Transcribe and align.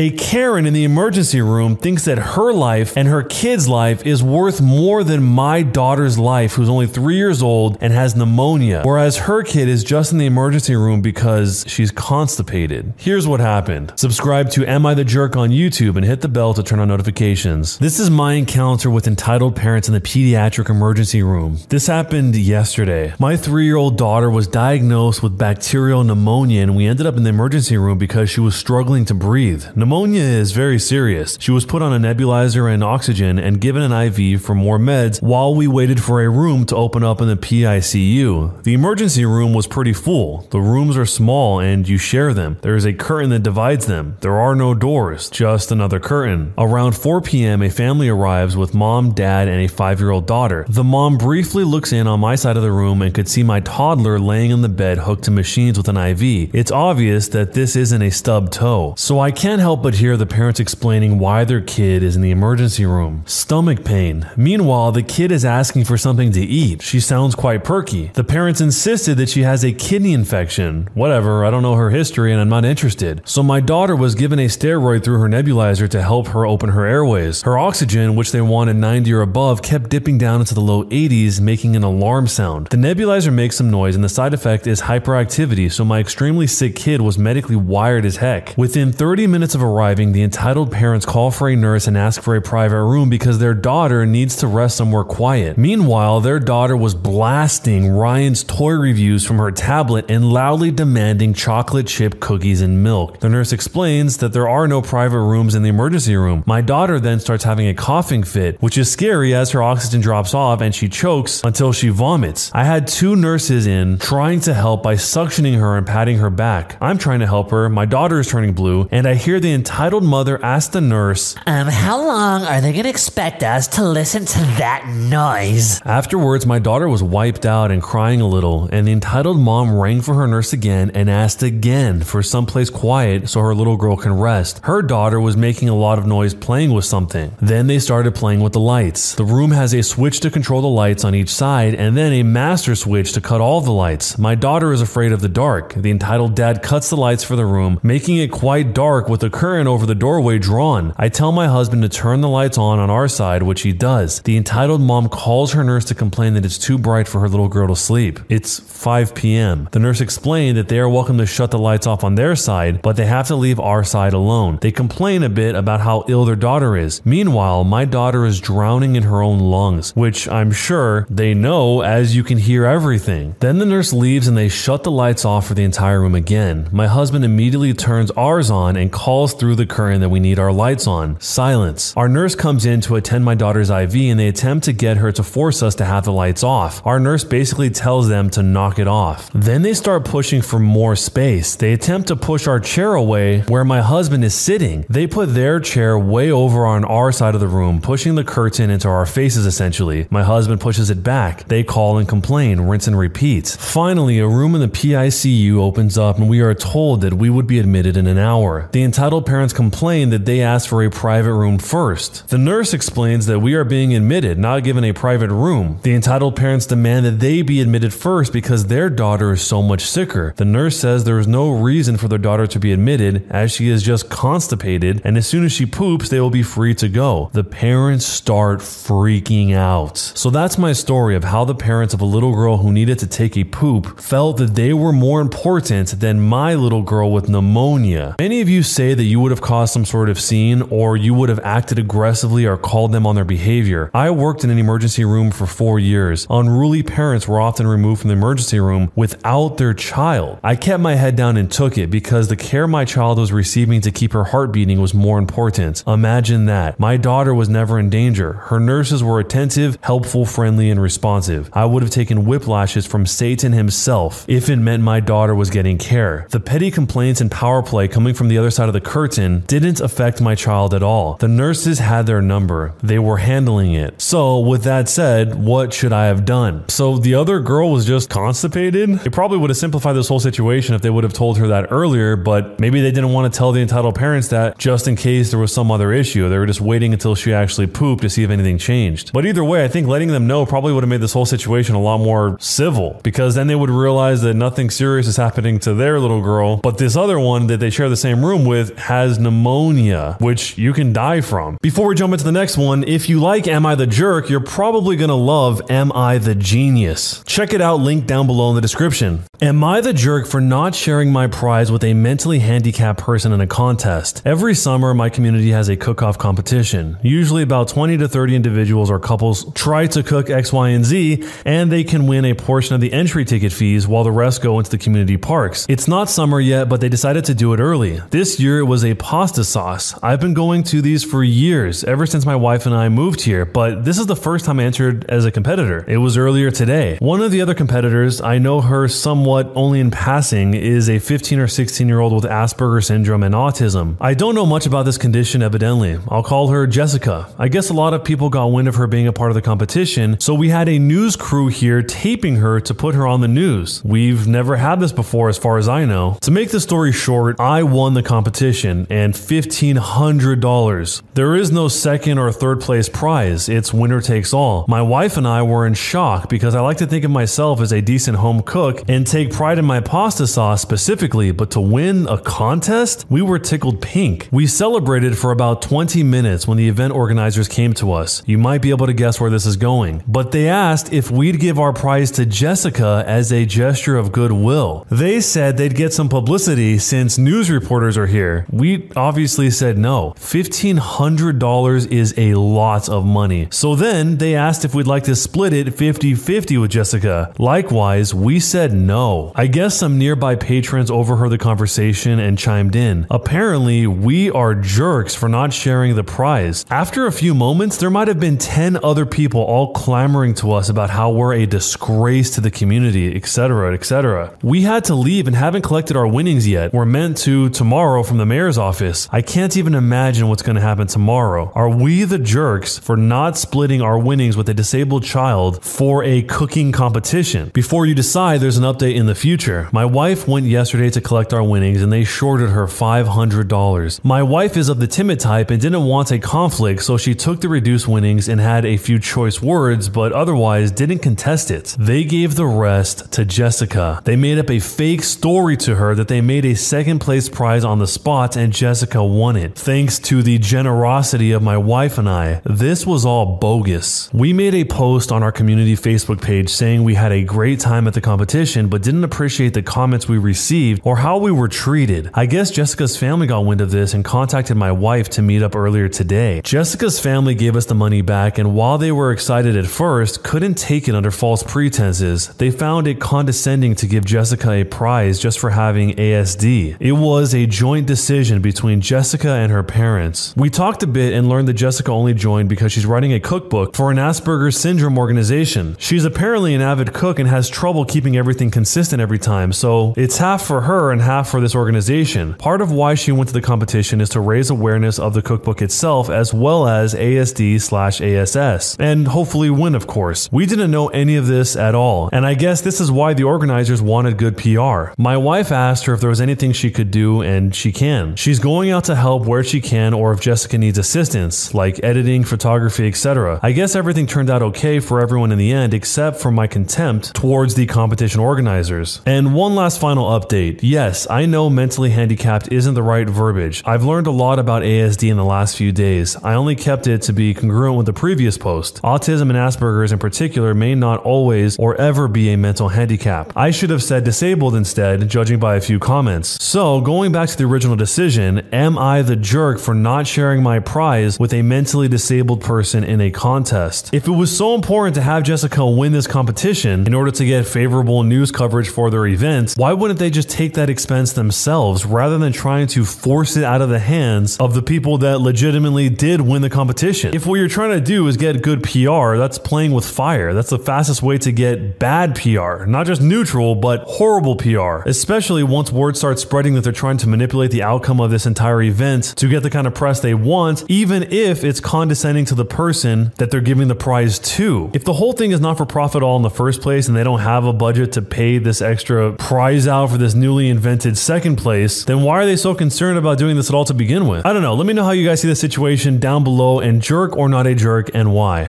A 0.00 0.08
Karen 0.12 0.64
in 0.64 0.72
the 0.72 0.84
emergency 0.84 1.42
room 1.42 1.76
thinks 1.76 2.06
that 2.06 2.16
her 2.16 2.54
life 2.54 2.96
and 2.96 3.06
her 3.06 3.22
kid's 3.22 3.68
life 3.68 4.06
is 4.06 4.22
worth 4.22 4.58
more 4.58 5.04
than 5.04 5.22
my 5.22 5.60
daughter's 5.60 6.18
life, 6.18 6.54
who's 6.54 6.70
only 6.70 6.86
three 6.86 7.16
years 7.16 7.42
old 7.42 7.76
and 7.82 7.92
has 7.92 8.16
pneumonia, 8.16 8.80
whereas 8.82 9.18
her 9.18 9.42
kid 9.42 9.68
is 9.68 9.84
just 9.84 10.10
in 10.10 10.16
the 10.16 10.24
emergency 10.24 10.74
room 10.74 11.02
because 11.02 11.66
she's 11.68 11.90
constipated. 11.90 12.94
Here's 12.96 13.28
what 13.28 13.40
happened. 13.40 13.92
Subscribe 13.96 14.48
to 14.52 14.64
Am 14.64 14.86
I 14.86 14.94
the 14.94 15.04
Jerk 15.04 15.36
on 15.36 15.50
YouTube 15.50 15.96
and 15.96 16.06
hit 16.06 16.22
the 16.22 16.28
bell 16.28 16.54
to 16.54 16.62
turn 16.62 16.78
on 16.78 16.88
notifications. 16.88 17.76
This 17.76 18.00
is 18.00 18.08
my 18.08 18.32
encounter 18.32 18.88
with 18.88 19.06
entitled 19.06 19.54
parents 19.54 19.86
in 19.86 19.92
the 19.92 20.00
pediatric 20.00 20.70
emergency 20.70 21.22
room. 21.22 21.58
This 21.68 21.88
happened 21.88 22.36
yesterday. 22.36 23.12
My 23.18 23.36
three 23.36 23.66
year 23.66 23.76
old 23.76 23.98
daughter 23.98 24.30
was 24.30 24.46
diagnosed 24.46 25.22
with 25.22 25.36
bacterial 25.36 26.02
pneumonia, 26.04 26.62
and 26.62 26.74
we 26.74 26.86
ended 26.86 27.04
up 27.04 27.18
in 27.18 27.22
the 27.22 27.28
emergency 27.28 27.76
room 27.76 27.98
because 27.98 28.30
she 28.30 28.40
was 28.40 28.56
struggling 28.56 29.04
to 29.04 29.12
breathe. 29.12 29.66
Is 29.90 30.52
very 30.52 30.78
serious. 30.78 31.36
She 31.40 31.50
was 31.50 31.64
put 31.64 31.82
on 31.82 31.92
a 31.92 31.98
nebulizer 31.98 32.72
and 32.72 32.82
oxygen 32.84 33.40
and 33.40 33.60
given 33.60 33.82
an 33.82 33.92
IV 33.92 34.40
for 34.40 34.54
more 34.54 34.78
meds 34.78 35.20
while 35.20 35.52
we 35.52 35.66
waited 35.66 36.00
for 36.00 36.22
a 36.22 36.28
room 36.28 36.64
to 36.66 36.76
open 36.76 37.02
up 37.02 37.20
in 37.20 37.26
the 37.26 37.36
PICU. 37.36 38.62
The 38.62 38.72
emergency 38.72 39.24
room 39.24 39.52
was 39.52 39.66
pretty 39.66 39.92
full. 39.92 40.46
The 40.50 40.60
rooms 40.60 40.96
are 40.96 41.06
small 41.06 41.58
and 41.58 41.88
you 41.88 41.98
share 41.98 42.32
them. 42.32 42.58
There 42.62 42.76
is 42.76 42.84
a 42.84 42.92
curtain 42.92 43.30
that 43.30 43.42
divides 43.42 43.86
them. 43.86 44.16
There 44.20 44.38
are 44.38 44.54
no 44.54 44.74
doors, 44.74 45.28
just 45.28 45.72
another 45.72 45.98
curtain. 45.98 46.54
Around 46.56 46.96
4 46.96 47.20
p.m., 47.22 47.60
a 47.60 47.68
family 47.68 48.08
arrives 48.08 48.56
with 48.56 48.74
mom, 48.74 49.12
dad, 49.12 49.48
and 49.48 49.60
a 49.60 49.66
five 49.66 49.98
year 49.98 50.10
old 50.10 50.26
daughter. 50.26 50.66
The 50.68 50.84
mom 50.84 51.18
briefly 51.18 51.64
looks 51.64 51.92
in 51.92 52.06
on 52.06 52.20
my 52.20 52.36
side 52.36 52.56
of 52.56 52.62
the 52.62 52.70
room 52.70 53.02
and 53.02 53.12
could 53.12 53.28
see 53.28 53.42
my 53.42 53.58
toddler 53.60 54.20
laying 54.20 54.52
in 54.52 54.62
the 54.62 54.68
bed 54.68 54.98
hooked 54.98 55.24
to 55.24 55.32
machines 55.32 55.76
with 55.76 55.88
an 55.88 55.96
IV. 55.96 56.54
It's 56.54 56.70
obvious 56.70 57.26
that 57.28 57.54
this 57.54 57.74
isn't 57.74 58.02
a 58.02 58.10
stub 58.10 58.52
toe, 58.52 58.94
so 58.96 59.18
I 59.18 59.32
can't 59.32 59.60
help 59.60 59.79
but 59.82 59.94
hear 59.94 60.16
the 60.16 60.26
parents 60.26 60.60
explaining 60.60 61.18
why 61.18 61.44
their 61.44 61.60
kid 61.60 62.02
is 62.02 62.16
in 62.16 62.22
the 62.22 62.30
emergency 62.30 62.84
room. 62.84 63.22
Stomach 63.26 63.84
pain. 63.84 64.28
Meanwhile, 64.36 64.92
the 64.92 65.02
kid 65.02 65.32
is 65.32 65.44
asking 65.44 65.84
for 65.84 65.96
something 65.96 66.32
to 66.32 66.40
eat. 66.40 66.82
She 66.82 67.00
sounds 67.00 67.34
quite 67.34 67.64
perky. 67.64 68.10
The 68.14 68.24
parents 68.24 68.60
insisted 68.60 69.16
that 69.16 69.28
she 69.28 69.42
has 69.42 69.64
a 69.64 69.72
kidney 69.72 70.12
infection. 70.12 70.88
Whatever, 70.94 71.44
I 71.44 71.50
don't 71.50 71.62
know 71.62 71.74
her 71.74 71.90
history 71.90 72.32
and 72.32 72.40
I'm 72.40 72.48
not 72.48 72.64
interested. 72.64 73.22
So 73.24 73.42
my 73.42 73.60
daughter 73.60 73.96
was 73.96 74.14
given 74.14 74.38
a 74.38 74.46
steroid 74.46 75.04
through 75.04 75.20
her 75.20 75.28
nebulizer 75.28 75.88
to 75.90 76.02
help 76.02 76.28
her 76.28 76.46
open 76.46 76.70
her 76.70 76.86
airways. 76.86 77.42
Her 77.42 77.58
oxygen, 77.58 78.16
which 78.16 78.32
they 78.32 78.40
wanted 78.40 78.76
90 78.76 79.12
or 79.12 79.22
above, 79.22 79.62
kept 79.62 79.90
dipping 79.90 80.18
down 80.18 80.40
into 80.40 80.54
the 80.54 80.60
low 80.60 80.84
80s, 80.84 81.40
making 81.40 81.76
an 81.76 81.82
alarm 81.82 82.26
sound. 82.26 82.68
The 82.68 82.76
nebulizer 82.76 83.32
makes 83.32 83.56
some 83.56 83.70
noise 83.70 83.94
and 83.94 84.04
the 84.04 84.08
side 84.08 84.34
effect 84.34 84.66
is 84.66 84.82
hyperactivity, 84.82 85.72
so 85.72 85.84
my 85.84 86.00
extremely 86.00 86.46
sick 86.46 86.76
kid 86.76 87.00
was 87.00 87.18
medically 87.18 87.56
wired 87.56 88.04
as 88.04 88.16
heck. 88.16 88.54
Within 88.56 88.92
30 88.92 89.26
minutes 89.26 89.54
of 89.54 89.59
arriving, 89.62 90.12
the 90.12 90.22
entitled 90.22 90.70
parents 90.70 91.06
call 91.06 91.30
for 91.30 91.48
a 91.48 91.56
nurse 91.56 91.86
and 91.86 91.96
ask 91.96 92.22
for 92.22 92.36
a 92.36 92.42
private 92.42 92.82
room 92.84 93.08
because 93.08 93.38
their 93.38 93.54
daughter 93.54 94.06
needs 94.06 94.36
to 94.36 94.46
rest 94.46 94.76
somewhere 94.76 95.04
quiet. 95.04 95.58
Meanwhile, 95.58 96.20
their 96.20 96.38
daughter 96.38 96.76
was 96.76 96.94
blasting 96.94 97.88
Ryan's 97.88 98.44
toy 98.44 98.72
reviews 98.72 99.26
from 99.26 99.38
her 99.38 99.50
tablet 99.50 100.10
and 100.10 100.32
loudly 100.32 100.70
demanding 100.70 101.34
chocolate 101.34 101.86
chip 101.86 102.20
cookies 102.20 102.60
and 102.60 102.82
milk. 102.82 103.20
The 103.20 103.28
nurse 103.28 103.52
explains 103.52 104.18
that 104.18 104.32
there 104.32 104.48
are 104.48 104.68
no 104.68 104.82
private 104.82 105.20
rooms 105.20 105.54
in 105.54 105.62
the 105.62 105.68
emergency 105.68 106.16
room. 106.16 106.42
My 106.46 106.60
daughter 106.60 107.00
then 107.00 107.20
starts 107.20 107.44
having 107.44 107.68
a 107.68 107.74
coughing 107.74 108.22
fit, 108.22 108.60
which 108.60 108.78
is 108.78 108.90
scary 108.90 109.34
as 109.34 109.50
her 109.50 109.62
oxygen 109.62 110.00
drops 110.00 110.34
off 110.34 110.60
and 110.60 110.74
she 110.74 110.88
chokes 110.88 111.42
until 111.44 111.72
she 111.72 111.88
vomits. 111.88 112.50
I 112.54 112.64
had 112.64 112.86
two 112.86 113.16
nurses 113.16 113.66
in 113.66 113.98
trying 113.98 114.40
to 114.40 114.54
help 114.54 114.82
by 114.82 114.94
suctioning 114.94 115.58
her 115.58 115.76
and 115.76 115.86
patting 115.86 116.18
her 116.18 116.30
back. 116.30 116.76
I'm 116.80 116.98
trying 116.98 117.20
to 117.20 117.26
help 117.26 117.50
her, 117.50 117.68
my 117.68 117.84
daughter 117.84 118.18
is 118.20 118.28
turning 118.28 118.52
blue, 118.52 118.88
and 118.90 119.06
I 119.06 119.14
hear 119.14 119.40
the 119.40 119.49
entitled 119.52 120.04
mother 120.04 120.42
asked 120.44 120.72
the 120.72 120.80
nurse, 120.80 121.34
Um, 121.46 121.68
how 121.68 122.04
long 122.04 122.44
are 122.44 122.60
they 122.60 122.72
gonna 122.72 122.88
expect 122.88 123.42
us 123.42 123.68
to 123.68 123.84
listen 123.84 124.24
to 124.24 124.38
that 124.58 124.86
noise? 124.88 125.80
Afterwards, 125.84 126.46
my 126.46 126.58
daughter 126.58 126.88
was 126.88 127.02
wiped 127.02 127.44
out 127.46 127.70
and 127.70 127.82
crying 127.82 128.20
a 128.20 128.28
little, 128.28 128.68
and 128.72 128.86
the 128.86 128.92
entitled 128.92 129.38
mom 129.38 129.78
rang 129.78 130.00
for 130.00 130.14
her 130.14 130.26
nurse 130.26 130.52
again 130.52 130.90
and 130.94 131.10
asked 131.10 131.42
again 131.42 132.02
for 132.02 132.22
someplace 132.22 132.70
quiet 132.70 133.28
so 133.28 133.40
her 133.40 133.54
little 133.54 133.76
girl 133.76 133.96
can 133.96 134.12
rest. 134.18 134.60
Her 134.64 134.82
daughter 134.82 135.20
was 135.20 135.36
making 135.36 135.68
a 135.68 135.76
lot 135.76 135.98
of 135.98 136.06
noise 136.06 136.34
playing 136.34 136.72
with 136.72 136.84
something. 136.84 137.32
Then 137.40 137.66
they 137.66 137.78
started 137.78 138.14
playing 138.14 138.40
with 138.40 138.52
the 138.52 138.60
lights. 138.60 139.14
The 139.14 139.24
room 139.24 139.50
has 139.50 139.74
a 139.74 139.82
switch 139.82 140.20
to 140.20 140.30
control 140.30 140.62
the 140.62 140.68
lights 140.68 141.04
on 141.04 141.14
each 141.14 141.30
side 141.30 141.74
and 141.74 141.96
then 141.96 142.12
a 142.12 142.22
master 142.22 142.74
switch 142.74 143.12
to 143.12 143.20
cut 143.20 143.40
all 143.40 143.60
the 143.60 143.72
lights. 143.72 144.18
My 144.18 144.34
daughter 144.34 144.72
is 144.72 144.80
afraid 144.82 145.12
of 145.12 145.20
the 145.20 145.28
dark. 145.28 145.74
The 145.74 145.90
entitled 145.90 146.34
dad 146.34 146.62
cuts 146.62 146.90
the 146.90 146.96
lights 146.96 147.24
for 147.24 147.36
the 147.36 147.46
room, 147.46 147.80
making 147.82 148.18
it 148.18 148.30
quite 148.30 148.74
dark 148.74 149.08
with 149.08 149.20
the 149.20 149.30
curtain 149.40 149.66
over 149.66 149.86
the 149.86 149.94
doorway 149.94 150.38
drawn. 150.38 150.92
I 150.98 151.08
tell 151.08 151.32
my 151.32 151.48
husband 151.48 151.80
to 151.80 151.88
turn 151.88 152.20
the 152.20 152.28
lights 152.28 152.58
on 152.58 152.78
on 152.78 152.90
our 152.90 153.08
side, 153.08 153.42
which 153.42 153.62
he 153.62 153.72
does. 153.72 154.20
The 154.20 154.36
entitled 154.36 154.82
mom 154.82 155.08
calls 155.08 155.54
her 155.54 155.64
nurse 155.64 155.86
to 155.86 155.94
complain 155.94 156.34
that 156.34 156.44
it's 156.44 156.58
too 156.58 156.76
bright 156.76 157.08
for 157.08 157.20
her 157.20 157.28
little 157.28 157.48
girl 157.48 157.68
to 157.68 157.74
sleep. 157.74 158.20
It's 158.28 158.58
5 158.58 159.14
p.m. 159.14 159.66
The 159.72 159.78
nurse 159.78 160.02
explained 160.02 160.58
that 160.58 160.68
they 160.68 160.78
are 160.78 160.90
welcome 160.90 161.16
to 161.16 161.24
shut 161.24 161.52
the 161.52 161.58
lights 161.58 161.86
off 161.86 162.04
on 162.04 162.16
their 162.16 162.36
side, 162.36 162.82
but 162.82 162.96
they 162.96 163.06
have 163.06 163.28
to 163.28 163.34
leave 163.34 163.58
our 163.58 163.82
side 163.82 164.12
alone. 164.12 164.58
They 164.60 164.72
complain 164.72 165.22
a 165.22 165.30
bit 165.30 165.54
about 165.54 165.80
how 165.80 166.04
ill 166.06 166.26
their 166.26 166.36
daughter 166.36 166.76
is. 166.76 167.00
Meanwhile, 167.06 167.64
my 167.64 167.86
daughter 167.86 168.26
is 168.26 168.40
drowning 168.40 168.94
in 168.94 169.04
her 169.04 169.22
own 169.22 169.38
lungs, 169.38 169.96
which 169.96 170.28
I'm 170.28 170.52
sure 170.52 171.06
they 171.08 171.32
know 171.32 171.80
as 171.80 172.14
you 172.14 172.24
can 172.24 172.36
hear 172.36 172.66
everything. 172.66 173.36
Then 173.40 173.56
the 173.56 173.64
nurse 173.64 173.94
leaves 173.94 174.28
and 174.28 174.36
they 174.36 174.50
shut 174.50 174.82
the 174.82 174.90
lights 174.90 175.24
off 175.24 175.46
for 175.46 175.54
the 175.54 175.64
entire 175.64 176.02
room 176.02 176.14
again. 176.14 176.68
My 176.72 176.88
husband 176.88 177.24
immediately 177.24 177.72
turns 177.72 178.10
ours 178.10 178.50
on 178.50 178.76
and 178.76 178.92
calls 178.92 179.29
through 179.32 179.56
the 179.56 179.66
current 179.66 180.00
that 180.00 180.08
we 180.08 180.20
need 180.20 180.38
our 180.38 180.52
lights 180.52 180.86
on. 180.86 181.20
Silence. 181.20 181.94
Our 181.96 182.08
nurse 182.08 182.34
comes 182.34 182.66
in 182.66 182.80
to 182.82 182.96
attend 182.96 183.24
my 183.24 183.34
daughter's 183.34 183.70
IV 183.70 183.94
and 183.94 184.18
they 184.18 184.28
attempt 184.28 184.64
to 184.66 184.72
get 184.72 184.96
her 184.98 185.12
to 185.12 185.22
force 185.22 185.62
us 185.62 185.74
to 185.76 185.84
have 185.84 186.04
the 186.04 186.12
lights 186.12 186.42
off. 186.42 186.84
Our 186.86 187.00
nurse 187.00 187.24
basically 187.24 187.70
tells 187.70 188.08
them 188.08 188.30
to 188.30 188.42
knock 188.42 188.78
it 188.78 188.88
off. 188.88 189.30
Then 189.34 189.62
they 189.62 189.74
start 189.74 190.04
pushing 190.04 190.42
for 190.42 190.58
more 190.58 190.96
space. 190.96 191.56
They 191.56 191.72
attempt 191.72 192.08
to 192.08 192.16
push 192.16 192.46
our 192.46 192.60
chair 192.60 192.94
away 192.94 193.40
where 193.42 193.64
my 193.64 193.80
husband 193.80 194.24
is 194.24 194.34
sitting. 194.34 194.84
They 194.88 195.06
put 195.06 195.34
their 195.34 195.60
chair 195.60 195.98
way 195.98 196.30
over 196.30 196.66
on 196.66 196.84
our 196.84 197.12
side 197.12 197.34
of 197.34 197.40
the 197.40 197.48
room, 197.48 197.80
pushing 197.80 198.14
the 198.14 198.24
curtain 198.24 198.70
into 198.70 198.88
our 198.88 199.06
faces 199.06 199.46
essentially. 199.46 200.06
My 200.10 200.22
husband 200.22 200.60
pushes 200.60 200.90
it 200.90 201.02
back. 201.02 201.44
They 201.48 201.62
call 201.62 201.98
and 201.98 202.08
complain, 202.08 202.60
rinse 202.60 202.86
and 202.86 202.98
repeat. 202.98 203.48
Finally, 203.48 204.18
a 204.18 204.28
room 204.28 204.54
in 204.54 204.60
the 204.60 204.68
PICU 204.68 205.56
opens 205.56 205.98
up 205.98 206.18
and 206.18 206.28
we 206.28 206.40
are 206.40 206.54
told 206.54 207.00
that 207.02 207.14
we 207.14 207.30
would 207.30 207.46
be 207.46 207.58
admitted 207.58 207.96
in 207.96 208.06
an 208.06 208.18
hour. 208.18 208.68
The 208.72 208.82
entitled 208.82 209.19
parents 209.26 209.52
complain 209.52 210.10
that 210.10 210.24
they 210.24 210.40
asked 210.40 210.68
for 210.68 210.82
a 210.82 210.90
private 210.90 211.34
room 211.34 211.58
first. 211.58 212.28
The 212.28 212.38
nurse 212.38 212.74
explains 212.74 213.26
that 213.26 213.40
we 213.40 213.54
are 213.54 213.64
being 213.64 213.94
admitted, 213.94 214.38
not 214.38 214.64
given 214.64 214.84
a 214.84 214.92
private 214.92 215.30
room. 215.30 215.78
The 215.82 215.94
entitled 215.94 216.36
parents 216.36 216.66
demand 216.66 217.06
that 217.06 217.20
they 217.20 217.42
be 217.42 217.60
admitted 217.60 217.92
first 217.92 218.32
because 218.32 218.66
their 218.66 218.90
daughter 218.90 219.32
is 219.32 219.42
so 219.42 219.62
much 219.62 219.82
sicker. 219.82 220.34
The 220.36 220.44
nurse 220.44 220.78
says 220.78 221.04
there 221.04 221.18
is 221.18 221.28
no 221.28 221.50
reason 221.50 221.96
for 221.96 222.08
their 222.08 222.18
daughter 222.18 222.46
to 222.46 222.58
be 222.58 222.72
admitted 222.72 223.26
as 223.30 223.52
she 223.52 223.68
is 223.68 223.82
just 223.82 224.08
constipated 224.10 225.00
and 225.04 225.16
as 225.16 225.26
soon 225.26 225.44
as 225.44 225.52
she 225.52 225.66
poops, 225.66 226.08
they 226.08 226.20
will 226.20 226.30
be 226.30 226.42
free 226.42 226.74
to 226.74 226.88
go. 226.88 227.30
The 227.32 227.44
parents 227.44 228.06
start 228.06 228.60
freaking 228.60 229.54
out. 229.54 229.96
So 229.98 230.30
that's 230.30 230.58
my 230.58 230.72
story 230.72 231.14
of 231.16 231.24
how 231.24 231.44
the 231.44 231.54
parents 231.54 231.94
of 231.94 232.00
a 232.00 232.04
little 232.04 232.34
girl 232.34 232.58
who 232.58 232.72
needed 232.72 232.98
to 233.00 233.06
take 233.06 233.36
a 233.36 233.44
poop 233.44 234.00
felt 234.00 234.36
that 234.38 234.54
they 234.54 234.72
were 234.72 234.92
more 234.92 235.20
important 235.20 236.00
than 236.00 236.20
my 236.20 236.54
little 236.54 236.82
girl 236.82 237.12
with 237.12 237.28
pneumonia. 237.28 238.16
Many 238.18 238.40
of 238.40 238.48
you 238.48 238.62
say 238.62 238.94
that 238.94 239.04
you 239.10 239.20
would 239.20 239.32
have 239.32 239.40
caused 239.40 239.72
some 239.72 239.84
sort 239.84 240.08
of 240.08 240.20
scene 240.20 240.62
or 240.70 240.96
you 240.96 241.12
would 241.12 241.28
have 241.28 241.40
acted 241.40 241.78
aggressively 241.78 242.46
or 242.46 242.56
called 242.56 242.92
them 242.92 243.06
on 243.06 243.16
their 243.16 243.24
behavior. 243.24 243.90
I 243.92 244.10
worked 244.10 244.44
in 244.44 244.50
an 244.50 244.58
emergency 244.58 245.04
room 245.04 245.32
for 245.32 245.46
four 245.46 245.78
years. 245.80 246.26
Unruly 246.30 246.82
parents 246.84 247.26
were 247.26 247.40
often 247.40 247.66
removed 247.66 248.02
from 248.02 248.08
the 248.08 248.16
emergency 248.16 248.60
room 248.60 248.92
without 248.94 249.58
their 249.58 249.74
child. 249.74 250.38
I 250.44 250.54
kept 250.54 250.80
my 250.80 250.94
head 250.94 251.16
down 251.16 251.36
and 251.36 251.50
took 251.50 251.76
it 251.76 251.90
because 251.90 252.28
the 252.28 252.36
care 252.36 252.68
my 252.68 252.84
child 252.84 253.18
was 253.18 253.32
receiving 253.32 253.80
to 253.80 253.90
keep 253.90 254.12
her 254.12 254.24
heart 254.24 254.52
beating 254.52 254.80
was 254.80 254.94
more 254.94 255.18
important. 255.18 255.82
Imagine 255.86 256.46
that. 256.46 256.78
My 256.78 256.96
daughter 256.96 257.34
was 257.34 257.48
never 257.48 257.78
in 257.78 257.90
danger. 257.90 258.34
Her 258.34 258.60
nurses 258.60 259.02
were 259.02 259.18
attentive, 259.18 259.76
helpful, 259.82 260.24
friendly, 260.24 260.70
and 260.70 260.80
responsive. 260.80 261.50
I 261.52 261.64
would 261.64 261.82
have 261.82 261.90
taken 261.90 262.24
whiplashes 262.24 262.86
from 262.86 263.06
Satan 263.06 263.52
himself 263.52 264.24
if 264.28 264.48
it 264.48 264.56
meant 264.56 264.84
my 264.84 265.00
daughter 265.00 265.34
was 265.34 265.50
getting 265.50 265.78
care. 265.78 266.26
The 266.30 266.38
petty 266.38 266.70
complaints 266.70 267.20
and 267.20 267.30
power 267.30 267.62
play 267.62 267.88
coming 267.88 268.14
from 268.14 268.28
the 268.28 268.38
other 268.38 268.50
side 268.50 268.68
of 268.68 268.72
the 268.72 268.80
curtain 269.00 269.42
didn't 269.46 269.80
affect 269.80 270.20
my 270.20 270.34
child 270.34 270.74
at 270.74 270.82
all. 270.82 271.14
The 271.14 271.26
nurses 271.26 271.78
had 271.78 272.04
their 272.04 272.20
number. 272.20 272.74
They 272.82 272.98
were 272.98 273.16
handling 273.16 273.72
it. 273.72 273.98
So, 273.98 274.40
with 274.40 274.64
that 274.64 274.90
said, 274.90 275.36
what 275.42 275.72
should 275.72 275.90
I 275.90 276.04
have 276.08 276.26
done? 276.26 276.68
So, 276.68 276.98
the 276.98 277.14
other 277.14 277.40
girl 277.40 277.70
was 277.70 277.86
just 277.86 278.10
constipated? 278.10 279.06
It 279.06 279.12
probably 279.12 279.38
would 279.38 279.48
have 279.48 279.56
simplified 279.56 279.96
this 279.96 280.08
whole 280.08 280.20
situation 280.20 280.74
if 280.74 280.82
they 280.82 280.90
would 280.90 281.04
have 281.04 281.14
told 281.14 281.38
her 281.38 281.46
that 281.46 281.68
earlier, 281.70 282.14
but 282.14 282.60
maybe 282.60 282.82
they 282.82 282.90
didn't 282.90 283.10
want 283.10 283.32
to 283.32 283.38
tell 283.38 283.52
the 283.52 283.62
entitled 283.62 283.94
parents 283.94 284.28
that 284.28 284.58
just 284.58 284.86
in 284.86 284.96
case 284.96 285.30
there 285.30 285.40
was 285.40 285.54
some 285.54 285.70
other 285.70 285.94
issue. 285.94 286.28
They 286.28 286.36
were 286.36 286.44
just 286.44 286.60
waiting 286.60 286.92
until 286.92 287.14
she 287.14 287.32
actually 287.32 287.68
pooped 287.68 288.02
to 288.02 288.10
see 288.10 288.22
if 288.22 288.28
anything 288.28 288.58
changed. 288.58 289.14
But 289.14 289.24
either 289.24 289.42
way, 289.42 289.64
I 289.64 289.68
think 289.68 289.86
letting 289.86 290.08
them 290.08 290.26
know 290.26 290.44
probably 290.44 290.74
would 290.74 290.82
have 290.82 290.90
made 290.90 291.00
this 291.00 291.14
whole 291.14 291.24
situation 291.24 291.74
a 291.74 291.80
lot 291.80 291.98
more 291.98 292.36
civil 292.38 293.00
because 293.02 293.34
then 293.34 293.46
they 293.46 293.54
would 293.54 293.70
realize 293.70 294.20
that 294.20 294.34
nothing 294.34 294.68
serious 294.68 295.06
is 295.06 295.16
happening 295.16 295.58
to 295.60 295.72
their 295.72 295.98
little 295.98 296.20
girl, 296.20 296.58
but 296.58 296.76
this 296.76 296.96
other 296.96 297.18
one 297.18 297.46
that 297.46 297.60
they 297.60 297.70
share 297.70 297.88
the 297.88 297.96
same 297.96 298.22
room 298.22 298.44
with 298.44 298.76
has 298.90 299.20
pneumonia, 299.20 300.16
which 300.18 300.58
you 300.58 300.72
can 300.72 300.92
die 300.92 301.20
from. 301.20 301.56
Before 301.62 301.86
we 301.86 301.94
jump 301.94 302.12
into 302.12 302.24
the 302.24 302.32
next 302.32 302.58
one, 302.58 302.82
if 302.82 303.08
you 303.08 303.20
like 303.20 303.46
Am 303.46 303.64
I 303.64 303.76
the 303.76 303.86
Jerk, 303.86 304.28
you're 304.28 304.40
probably 304.40 304.96
gonna 304.96 305.14
love 305.14 305.62
Am 305.70 305.92
I 305.92 306.18
the 306.18 306.34
Genius. 306.34 307.22
Check 307.24 307.52
it 307.52 307.60
out, 307.60 307.76
link 307.76 308.08
down 308.08 308.26
below 308.26 308.48
in 308.50 308.56
the 308.56 308.60
description. 308.60 309.22
Am 309.42 309.64
I 309.64 309.80
the 309.80 309.94
jerk 309.94 310.26
for 310.26 310.38
not 310.38 310.74
sharing 310.74 311.10
my 311.10 311.26
prize 311.26 311.72
with 311.72 311.82
a 311.82 311.94
mentally 311.94 312.40
handicapped 312.40 313.00
person 313.00 313.32
in 313.32 313.40
a 313.40 313.46
contest? 313.46 314.20
Every 314.26 314.54
summer, 314.54 314.92
my 314.92 315.08
community 315.08 315.50
has 315.52 315.70
a 315.70 315.78
cook 315.78 316.02
off 316.02 316.18
competition. 316.18 316.98
Usually, 317.02 317.42
about 317.42 317.68
20 317.68 317.96
to 317.96 318.06
30 318.06 318.36
individuals 318.36 318.90
or 318.90 319.00
couples 319.00 319.50
try 319.54 319.86
to 319.86 320.02
cook 320.02 320.28
X, 320.28 320.52
Y, 320.52 320.68
and 320.68 320.84
Z, 320.84 321.26
and 321.46 321.72
they 321.72 321.84
can 321.84 322.06
win 322.06 322.26
a 322.26 322.34
portion 322.34 322.74
of 322.74 322.82
the 322.82 322.92
entry 322.92 323.24
ticket 323.24 323.50
fees 323.50 323.88
while 323.88 324.04
the 324.04 324.12
rest 324.12 324.42
go 324.42 324.58
into 324.58 324.70
the 324.70 324.76
community 324.76 325.16
parks. 325.16 325.64
It's 325.70 325.88
not 325.88 326.10
summer 326.10 326.38
yet, 326.38 326.68
but 326.68 326.82
they 326.82 326.90
decided 326.90 327.24
to 327.24 327.34
do 327.34 327.54
it 327.54 327.60
early. 327.60 327.98
This 328.10 328.38
year, 328.38 328.62
was 328.70 328.84
a 328.84 328.94
pasta 328.94 329.42
sauce. 329.42 329.98
I've 330.00 330.20
been 330.20 330.32
going 330.32 330.62
to 330.62 330.80
these 330.80 331.02
for 331.02 331.24
years, 331.24 331.82
ever 331.82 332.06
since 332.06 332.24
my 332.24 332.36
wife 332.36 332.66
and 332.66 332.74
I 332.74 332.88
moved 332.88 333.20
here, 333.20 333.44
but 333.44 333.84
this 333.84 333.98
is 333.98 334.06
the 334.06 334.14
first 334.14 334.44
time 334.44 334.60
I 334.60 334.62
entered 334.62 335.04
as 335.08 335.24
a 335.24 335.32
competitor. 335.32 335.84
It 335.88 335.96
was 335.96 336.16
earlier 336.16 336.52
today. 336.52 336.96
One 337.00 337.20
of 337.20 337.32
the 337.32 337.40
other 337.40 337.52
competitors, 337.52 338.20
I 338.20 338.38
know 338.38 338.60
her 338.60 338.86
somewhat 338.86 339.50
only 339.56 339.80
in 339.80 339.90
passing, 339.90 340.54
is 340.54 340.88
a 340.88 341.00
15 341.00 341.40
or 341.40 341.48
16 341.48 341.88
year 341.88 341.98
old 341.98 342.12
with 342.12 342.30
Asperger 342.30 342.84
syndrome 342.84 343.24
and 343.24 343.34
autism. 343.34 343.96
I 344.00 344.14
don't 344.14 344.36
know 344.36 344.46
much 344.46 344.66
about 344.66 344.84
this 344.84 344.98
condition, 344.98 345.42
evidently. 345.42 345.98
I'll 346.08 346.22
call 346.22 346.46
her 346.50 346.68
Jessica. 346.68 347.28
I 347.40 347.48
guess 347.48 347.70
a 347.70 347.74
lot 347.74 347.92
of 347.92 348.04
people 348.04 348.30
got 348.30 348.52
wind 348.52 348.68
of 348.68 348.76
her 348.76 348.86
being 348.86 349.08
a 349.08 349.12
part 349.12 349.32
of 349.32 349.34
the 349.34 349.42
competition, 349.42 350.20
so 350.20 350.32
we 350.32 350.48
had 350.48 350.68
a 350.68 350.78
news 350.78 351.16
crew 351.16 351.48
here 351.48 351.82
taping 351.82 352.36
her 352.36 352.60
to 352.60 352.72
put 352.72 352.94
her 352.94 353.04
on 353.04 353.20
the 353.20 353.26
news. 353.26 353.82
We've 353.82 354.28
never 354.28 354.54
had 354.54 354.78
this 354.78 354.92
before, 354.92 355.28
as 355.28 355.38
far 355.38 355.58
as 355.58 355.68
I 355.68 355.86
know. 355.86 356.18
To 356.20 356.30
make 356.30 356.52
the 356.52 356.60
story 356.60 356.92
short, 356.92 357.40
I 357.40 357.64
won 357.64 357.94
the 357.94 358.04
competition 358.04 358.59
and 358.64 359.14
$1,500. 359.14 361.02
There 361.14 361.34
is 361.36 361.50
no 361.50 361.68
second 361.68 362.18
or 362.18 362.30
third 362.32 362.60
place 362.60 362.88
prize, 362.88 363.48
it's 363.48 363.72
winner 363.72 364.00
takes 364.00 364.32
all. 364.32 364.64
My 364.68 364.82
wife 364.82 365.16
and 365.16 365.26
I 365.26 365.42
were 365.42 365.66
in 365.66 365.74
shock 365.74 366.28
because 366.28 366.54
I 366.54 366.60
like 366.60 366.76
to 366.78 366.86
think 366.86 367.04
of 367.04 367.10
myself 367.10 367.60
as 367.60 367.72
a 367.72 367.80
decent 367.80 368.18
home 368.18 368.42
cook 368.42 368.82
and 368.88 369.06
take 369.06 369.32
pride 369.32 369.58
in 369.58 369.64
my 369.64 369.80
pasta 369.80 370.26
sauce 370.26 370.62
specifically, 370.62 371.30
but 371.30 371.50
to 371.52 371.60
win 371.60 372.06
a 372.08 372.18
contest, 372.18 373.06
we 373.08 373.22
were 373.22 373.38
tickled 373.38 373.80
pink. 373.80 374.28
We 374.30 374.46
celebrated 374.46 375.16
for 375.16 375.30
about 375.30 375.62
20 375.62 376.02
minutes 376.02 376.46
when 376.46 376.58
the 376.58 376.68
event 376.68 376.92
organizers 376.94 377.48
came 377.48 377.72
to 377.74 377.92
us. 377.92 378.22
You 378.26 378.38
might 378.38 378.62
be 378.62 378.70
able 378.70 378.86
to 378.86 378.92
guess 378.92 379.20
where 379.20 379.30
this 379.30 379.46
is 379.46 379.56
going, 379.56 380.02
but 380.06 380.32
they 380.32 380.48
asked 380.48 380.92
if 380.92 381.10
we'd 381.10 381.40
give 381.40 381.58
our 381.58 381.72
prize 381.72 382.10
to 382.12 382.26
Jessica 382.26 383.04
as 383.06 383.32
a 383.32 383.46
gesture 383.46 383.96
of 383.96 384.12
goodwill. 384.12 384.86
They 384.90 385.20
said 385.20 385.56
they'd 385.56 385.74
get 385.74 385.92
some 385.92 386.08
publicity 386.08 386.78
since 386.78 387.18
news 387.18 387.50
reporters 387.50 387.96
are 387.96 388.06
here. 388.06 388.46
We 388.50 388.90
obviously 388.96 389.50
said 389.50 389.78
no. 389.78 390.14
$1,500 390.18 391.86
is 391.92 392.14
a 392.16 392.34
lot 392.34 392.88
of 392.88 393.04
money. 393.04 393.48
So 393.50 393.74
then 393.74 394.16
they 394.18 394.34
asked 394.34 394.64
if 394.64 394.74
we'd 394.74 394.86
like 394.86 395.04
to 395.04 395.16
split 395.16 395.52
it 395.52 395.74
50 395.74 396.14
50 396.14 396.58
with 396.58 396.70
Jessica. 396.70 397.32
Likewise, 397.38 398.14
we 398.14 398.40
said 398.40 398.72
no. 398.72 399.32
I 399.34 399.46
guess 399.46 399.76
some 399.76 399.98
nearby 399.98 400.36
patrons 400.36 400.90
overheard 400.90 401.30
the 401.30 401.38
conversation 401.38 402.18
and 402.18 402.38
chimed 402.38 402.74
in. 402.74 403.06
Apparently, 403.10 403.86
we 403.86 404.30
are 404.30 404.54
jerks 404.54 405.14
for 405.14 405.28
not 405.28 405.52
sharing 405.52 405.94
the 405.94 406.04
prize. 406.04 406.64
After 406.70 407.06
a 407.06 407.12
few 407.12 407.34
moments, 407.34 407.76
there 407.76 407.90
might 407.90 408.08
have 408.08 408.20
been 408.20 408.38
10 408.38 408.82
other 408.82 409.06
people 409.06 409.42
all 409.42 409.72
clamoring 409.72 410.34
to 410.34 410.52
us 410.52 410.68
about 410.68 410.90
how 410.90 411.10
we're 411.10 411.34
a 411.34 411.46
disgrace 411.46 412.30
to 412.34 412.40
the 412.40 412.50
community, 412.50 413.14
etc., 413.14 413.74
etc. 413.74 414.36
We 414.42 414.62
had 414.62 414.84
to 414.84 414.94
leave 414.94 415.26
and 415.26 415.36
haven't 415.36 415.62
collected 415.62 415.96
our 415.96 416.06
winnings 416.06 416.48
yet. 416.48 416.72
We're 416.72 416.84
meant 416.84 417.16
to 417.18 417.48
tomorrow 417.50 418.02
from 418.02 418.18
the 418.18 418.26
mayor's 418.40 418.56
office. 418.56 419.06
I 419.12 419.20
can't 419.20 419.54
even 419.58 419.74
imagine 419.74 420.28
what's 420.28 420.40
going 420.42 420.56
to 420.56 420.62
happen 420.62 420.86
tomorrow. 420.86 421.52
Are 421.54 421.68
we 421.68 422.04
the 422.04 422.18
jerks 422.18 422.78
for 422.78 422.96
not 422.96 423.36
splitting 423.36 423.82
our 423.82 423.98
winnings 423.98 424.34
with 424.34 424.48
a 424.48 424.54
disabled 424.54 425.04
child 425.04 425.62
for 425.62 426.02
a 426.04 426.22
cooking 426.22 426.72
competition? 426.72 427.50
Before 427.52 427.84
you 427.84 427.94
decide, 427.94 428.40
there's 428.40 428.56
an 428.56 428.64
update 428.64 428.94
in 428.94 429.04
the 429.04 429.14
future. 429.14 429.68
My 429.72 429.84
wife 429.84 430.26
went 430.26 430.46
yesterday 430.46 430.88
to 430.88 431.02
collect 431.02 431.34
our 431.34 431.42
winnings 431.42 431.82
and 431.82 431.92
they 431.92 432.02
shorted 432.02 432.48
her 432.48 432.66
$500. 432.66 434.04
My 434.04 434.22
wife 434.22 434.56
is 434.56 434.70
of 434.70 434.80
the 434.80 434.86
timid 434.86 435.20
type 435.20 435.50
and 435.50 435.60
didn't 435.60 435.84
want 435.84 436.10
a 436.10 436.18
conflict, 436.18 436.82
so 436.82 436.96
she 436.96 437.14
took 437.14 437.42
the 437.42 437.48
reduced 437.50 437.86
winnings 437.88 438.26
and 438.26 438.40
had 438.40 438.64
a 438.64 438.78
few 438.78 438.98
choice 438.98 439.42
words, 439.42 439.90
but 439.90 440.12
otherwise 440.12 440.70
didn't 440.70 441.00
contest 441.00 441.50
it. 441.50 441.76
They 441.78 442.04
gave 442.04 442.36
the 442.36 442.46
rest 442.46 443.12
to 443.12 443.26
Jessica. 443.26 444.00
They 444.04 444.16
made 444.16 444.38
up 444.38 444.48
a 444.48 444.60
fake 444.60 445.02
story 445.02 445.58
to 445.58 445.74
her 445.74 445.94
that 445.94 446.08
they 446.08 446.22
made 446.22 446.46
a 446.46 446.54
second 446.54 447.00
place 447.00 447.28
prize 447.28 447.64
on 447.64 447.80
the 447.80 447.86
spot 447.86 448.29
and 448.36 448.52
Jessica 448.52 449.04
won 449.04 449.36
it. 449.36 449.54
Thanks 449.54 449.98
to 450.00 450.22
the 450.22 450.38
generosity 450.38 451.32
of 451.32 451.42
my 451.42 451.56
wife 451.56 451.98
and 451.98 452.08
I, 452.08 452.40
this 452.44 452.86
was 452.86 453.04
all 453.04 453.36
bogus. 453.36 454.12
We 454.12 454.32
made 454.32 454.54
a 454.54 454.64
post 454.64 455.12
on 455.12 455.22
our 455.22 455.32
community 455.32 455.76
Facebook 455.76 456.22
page 456.22 456.48
saying 456.48 456.84
we 456.84 456.94
had 456.94 457.12
a 457.12 457.24
great 457.24 457.60
time 457.60 457.86
at 457.86 457.94
the 457.94 458.00
competition 458.00 458.68
but 458.68 458.82
didn't 458.82 459.04
appreciate 459.04 459.54
the 459.54 459.62
comments 459.62 460.08
we 460.08 460.18
received 460.18 460.82
or 460.84 460.96
how 460.96 461.18
we 461.18 461.30
were 461.30 461.48
treated. 461.48 462.10
I 462.14 462.26
guess 462.26 462.50
Jessica's 462.50 462.96
family 462.96 463.26
got 463.26 463.44
wind 463.44 463.60
of 463.60 463.70
this 463.70 463.94
and 463.94 464.04
contacted 464.04 464.56
my 464.56 464.72
wife 464.72 465.08
to 465.10 465.22
meet 465.22 465.42
up 465.42 465.56
earlier 465.56 465.88
today. 465.88 466.40
Jessica's 466.44 467.00
family 467.00 467.34
gave 467.34 467.56
us 467.56 467.66
the 467.66 467.74
money 467.74 468.02
back, 468.02 468.38
and 468.38 468.54
while 468.54 468.78
they 468.78 468.92
were 468.92 469.12
excited 469.12 469.56
at 469.56 469.66
first, 469.66 470.22
couldn't 470.22 470.54
take 470.54 470.88
it 470.88 470.94
under 470.94 471.10
false 471.10 471.42
pretenses. 471.42 472.28
They 472.34 472.50
found 472.50 472.86
it 472.86 473.00
condescending 473.00 473.74
to 473.76 473.86
give 473.86 474.04
Jessica 474.04 474.50
a 474.52 474.64
prize 474.64 475.18
just 475.18 475.38
for 475.38 475.50
having 475.50 475.92
ASD. 475.94 476.76
It 476.78 476.92
was 476.92 477.34
a 477.34 477.46
joint 477.46 477.86
decision 477.86 478.19
between 478.20 478.82
Jessica 478.82 479.30
and 479.30 479.50
her 479.50 479.62
parents. 479.62 480.34
We 480.36 480.50
talked 480.50 480.82
a 480.82 480.86
bit 480.86 481.14
and 481.14 481.26
learned 481.26 481.48
that 481.48 481.54
Jessica 481.54 481.90
only 481.90 482.12
joined 482.12 482.50
because 482.50 482.70
she's 482.70 482.84
writing 482.84 483.14
a 483.14 483.20
cookbook 483.20 483.74
for 483.74 483.90
an 483.90 483.96
Asperger's 483.96 484.58
syndrome 484.58 484.98
organization. 484.98 485.74
She's 485.78 486.04
apparently 486.04 486.54
an 486.54 486.60
avid 486.60 486.92
cook 486.92 487.18
and 487.18 487.26
has 487.28 487.48
trouble 487.48 487.86
keeping 487.86 488.18
everything 488.18 488.50
consistent 488.50 489.00
every 489.00 489.18
time, 489.18 489.54
so 489.54 489.94
it's 489.96 490.18
half 490.18 490.42
for 490.42 490.60
her 490.62 490.92
and 490.92 491.00
half 491.00 491.30
for 491.30 491.40
this 491.40 491.54
organization. 491.54 492.34
Part 492.34 492.60
of 492.60 492.70
why 492.70 492.94
she 492.94 493.10
went 493.10 493.28
to 493.28 493.32
the 493.32 493.40
competition 493.40 494.02
is 494.02 494.10
to 494.10 494.20
raise 494.20 494.50
awareness 494.50 494.98
of 494.98 495.14
the 495.14 495.22
cookbook 495.22 495.62
itself 495.62 496.10
as 496.10 496.34
well 496.34 496.68
as 496.68 496.94
ASD 496.94 497.62
slash 497.62 498.02
ASS, 498.02 498.76
and 498.78 499.08
hopefully 499.08 499.48
win, 499.48 499.74
of 499.74 499.86
course. 499.86 500.28
We 500.30 500.44
didn't 500.44 500.70
know 500.70 500.88
any 500.88 501.16
of 501.16 501.26
this 501.26 501.56
at 501.56 501.74
all, 501.74 502.10
and 502.12 502.26
I 502.26 502.34
guess 502.34 502.60
this 502.60 502.80
is 502.80 502.92
why 502.92 503.14
the 503.14 503.24
organizers 503.24 503.80
wanted 503.80 504.18
good 504.18 504.36
PR. 504.36 504.92
My 504.98 505.16
wife 505.16 505.50
asked 505.50 505.86
her 505.86 505.94
if 505.94 506.00
there 506.00 506.10
was 506.10 506.20
anything 506.20 506.52
she 506.52 506.70
could 506.70 506.90
do, 506.90 507.22
and 507.22 507.54
she 507.54 507.72
can. 507.72 508.09
She's 508.16 508.38
going 508.38 508.70
out 508.70 508.84
to 508.84 508.96
help 508.96 509.26
where 509.26 509.44
she 509.44 509.60
can, 509.60 509.94
or 509.94 510.12
if 510.12 510.20
Jessica 510.20 510.58
needs 510.58 510.78
assistance, 510.78 511.54
like 511.54 511.82
editing, 511.82 512.24
photography, 512.24 512.88
etc. 512.88 513.40
I 513.42 513.52
guess 513.52 513.74
everything 513.74 514.06
turned 514.06 514.30
out 514.30 514.42
okay 514.42 514.80
for 514.80 515.00
everyone 515.00 515.32
in 515.32 515.38
the 515.38 515.52
end, 515.52 515.74
except 515.74 516.20
for 516.20 516.30
my 516.30 516.46
contempt 516.46 517.14
towards 517.14 517.54
the 517.54 517.66
competition 517.66 518.20
organizers. 518.20 519.00
And 519.06 519.34
one 519.34 519.54
last 519.54 519.80
final 519.80 520.06
update. 520.06 520.60
Yes, 520.62 521.08
I 521.10 521.26
know 521.26 521.50
mentally 521.50 521.90
handicapped 521.90 522.50
isn't 522.52 522.74
the 522.74 522.82
right 522.82 523.08
verbiage. 523.08 523.62
I've 523.64 523.84
learned 523.84 524.06
a 524.06 524.10
lot 524.10 524.38
about 524.38 524.62
ASD 524.62 525.10
in 525.10 525.16
the 525.16 525.24
last 525.24 525.56
few 525.56 525.72
days. 525.72 526.16
I 526.16 526.34
only 526.34 526.56
kept 526.56 526.86
it 526.86 527.02
to 527.02 527.12
be 527.12 527.34
congruent 527.34 527.76
with 527.76 527.86
the 527.86 527.92
previous 527.92 528.36
post. 528.36 528.82
Autism 528.82 529.22
and 529.22 529.32
Asperger's 529.32 529.92
in 529.92 529.98
particular 529.98 530.54
may 530.54 530.74
not 530.74 531.00
always 531.04 531.58
or 531.58 531.74
ever 531.80 532.08
be 532.08 532.32
a 532.32 532.36
mental 532.36 532.68
handicap. 532.68 533.32
I 533.36 533.50
should 533.50 533.70
have 533.70 533.82
said 533.82 534.04
disabled 534.04 534.54
instead, 534.54 535.08
judging 535.08 535.38
by 535.38 535.56
a 535.56 535.60
few 535.60 535.78
comments. 535.78 536.42
So, 536.42 536.80
going 536.80 537.12
back 537.12 537.28
to 537.28 537.36
the 537.36 537.44
original 537.44 537.76
decision, 537.76 537.99
am 538.00 538.78
I 538.78 539.02
the 539.02 539.14
jerk 539.14 539.58
for 539.58 539.74
not 539.74 540.06
sharing 540.06 540.42
my 540.42 540.58
prize 540.58 541.18
with 541.18 541.34
a 541.34 541.42
mentally 541.42 541.86
disabled 541.86 542.40
person 542.40 542.82
in 542.82 542.98
a 542.98 543.10
contest? 543.10 543.92
If 543.92 544.06
it 544.08 544.12
was 544.12 544.34
so 544.34 544.54
important 544.54 544.94
to 544.94 545.02
have 545.02 545.22
Jessica 545.22 545.66
win 545.66 545.92
this 545.92 546.06
competition 546.06 546.86
in 546.86 546.94
order 546.94 547.10
to 547.10 547.26
get 547.26 547.46
favorable 547.46 548.02
news 548.02 548.32
coverage 548.32 548.70
for 548.70 548.90
their 548.90 549.06
event, 549.06 549.52
why 549.56 549.74
wouldn't 549.74 549.98
they 549.98 550.08
just 550.08 550.30
take 550.30 550.54
that 550.54 550.70
expense 550.70 551.12
themselves 551.12 551.84
rather 551.84 552.16
than 552.16 552.32
trying 552.32 552.68
to 552.68 552.86
force 552.86 553.36
it 553.36 553.44
out 553.44 553.60
of 553.60 553.68
the 553.68 553.78
hands 553.78 554.38
of 554.38 554.54
the 554.54 554.62
people 554.62 554.96
that 554.98 555.20
legitimately 555.20 555.90
did 555.90 556.22
win 556.22 556.40
the 556.40 556.48
competition? 556.48 557.14
If 557.14 557.26
what 557.26 557.34
you're 557.34 557.48
trying 557.48 557.72
to 557.72 557.82
do 557.82 558.08
is 558.08 558.16
get 558.16 558.40
good 558.42 558.62
PR, 558.62 559.18
that's 559.18 559.38
playing 559.38 559.72
with 559.72 559.84
fire. 559.84 560.32
That's 560.32 560.50
the 560.50 560.58
fastest 560.58 561.02
way 561.02 561.18
to 561.18 561.32
get 561.32 561.78
bad 561.78 562.14
PR, 562.14 562.64
not 562.64 562.86
just 562.86 563.02
neutral, 563.02 563.56
but 563.56 563.82
horrible 563.82 564.36
PR, 564.36 564.88
especially 564.88 565.42
once 565.42 565.70
word 565.70 565.98
starts 565.98 566.22
spreading 566.22 566.54
that 566.54 566.62
they're 566.62 566.72
trying 566.72 566.96
to 566.96 567.06
manipulate 567.06 567.50
the 567.50 567.62
outcome 567.62 567.89
of 567.98 568.10
this 568.10 568.26
entire 568.26 568.60
event 568.60 569.14
to 569.16 569.26
get 569.26 569.42
the 569.42 569.48
kind 569.48 569.66
of 569.66 569.74
press 569.74 570.00
they 570.00 570.12
want, 570.12 570.64
even 570.68 571.04
if 571.10 571.42
it's 571.42 571.60
condescending 571.60 572.26
to 572.26 572.34
the 572.34 572.44
person 572.44 573.12
that 573.16 573.30
they're 573.30 573.40
giving 573.40 573.68
the 573.68 573.74
prize 573.74 574.18
to. 574.18 574.70
If 574.74 574.84
the 574.84 574.92
whole 574.92 575.14
thing 575.14 575.30
is 575.30 575.40
not 575.40 575.56
for 575.56 575.64
profit 575.64 576.02
all 576.02 576.16
in 576.16 576.22
the 576.22 576.28
first 576.28 576.60
place 576.60 576.88
and 576.88 576.96
they 576.96 577.04
don't 577.04 577.20
have 577.20 577.46
a 577.46 577.54
budget 577.54 577.92
to 577.92 578.02
pay 578.02 578.36
this 578.36 578.60
extra 578.60 579.12
prize 579.14 579.66
out 579.66 579.90
for 579.90 579.96
this 579.96 580.14
newly 580.14 580.50
invented 580.50 580.98
second 580.98 581.36
place, 581.36 581.84
then 581.84 582.02
why 582.02 582.18
are 582.18 582.26
they 582.26 582.36
so 582.36 582.54
concerned 582.54 582.98
about 582.98 583.16
doing 583.16 583.36
this 583.36 583.48
at 583.48 583.54
all 583.54 583.64
to 583.64 583.74
begin 583.74 584.06
with? 584.06 584.26
I 584.26 584.34
don't 584.34 584.42
know. 584.42 584.54
Let 584.54 584.66
me 584.66 584.74
know 584.74 584.84
how 584.84 584.90
you 584.90 585.08
guys 585.08 585.22
see 585.22 585.28
the 585.28 585.34
situation 585.36 585.98
down 585.98 586.22
below 586.22 586.60
and 586.60 586.82
jerk 586.82 587.16
or 587.16 587.30
not 587.30 587.46
a 587.46 587.54
jerk 587.54 587.90
and 587.94 588.12
why. 588.12 588.46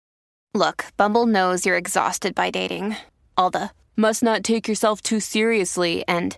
Look, 0.54 0.86
Bumble 0.96 1.25
knows 1.25 1.65
you're 1.65 1.77
exhausted 1.77 2.36
by 2.36 2.50
dating. 2.50 2.96
All 3.36 3.50
the 3.50 3.72
must 3.98 4.24
not 4.24 4.44
take 4.44 4.68
yourself 4.68 5.01
too 5.01 5.20
seriously 5.20 6.04
and 6.08 6.38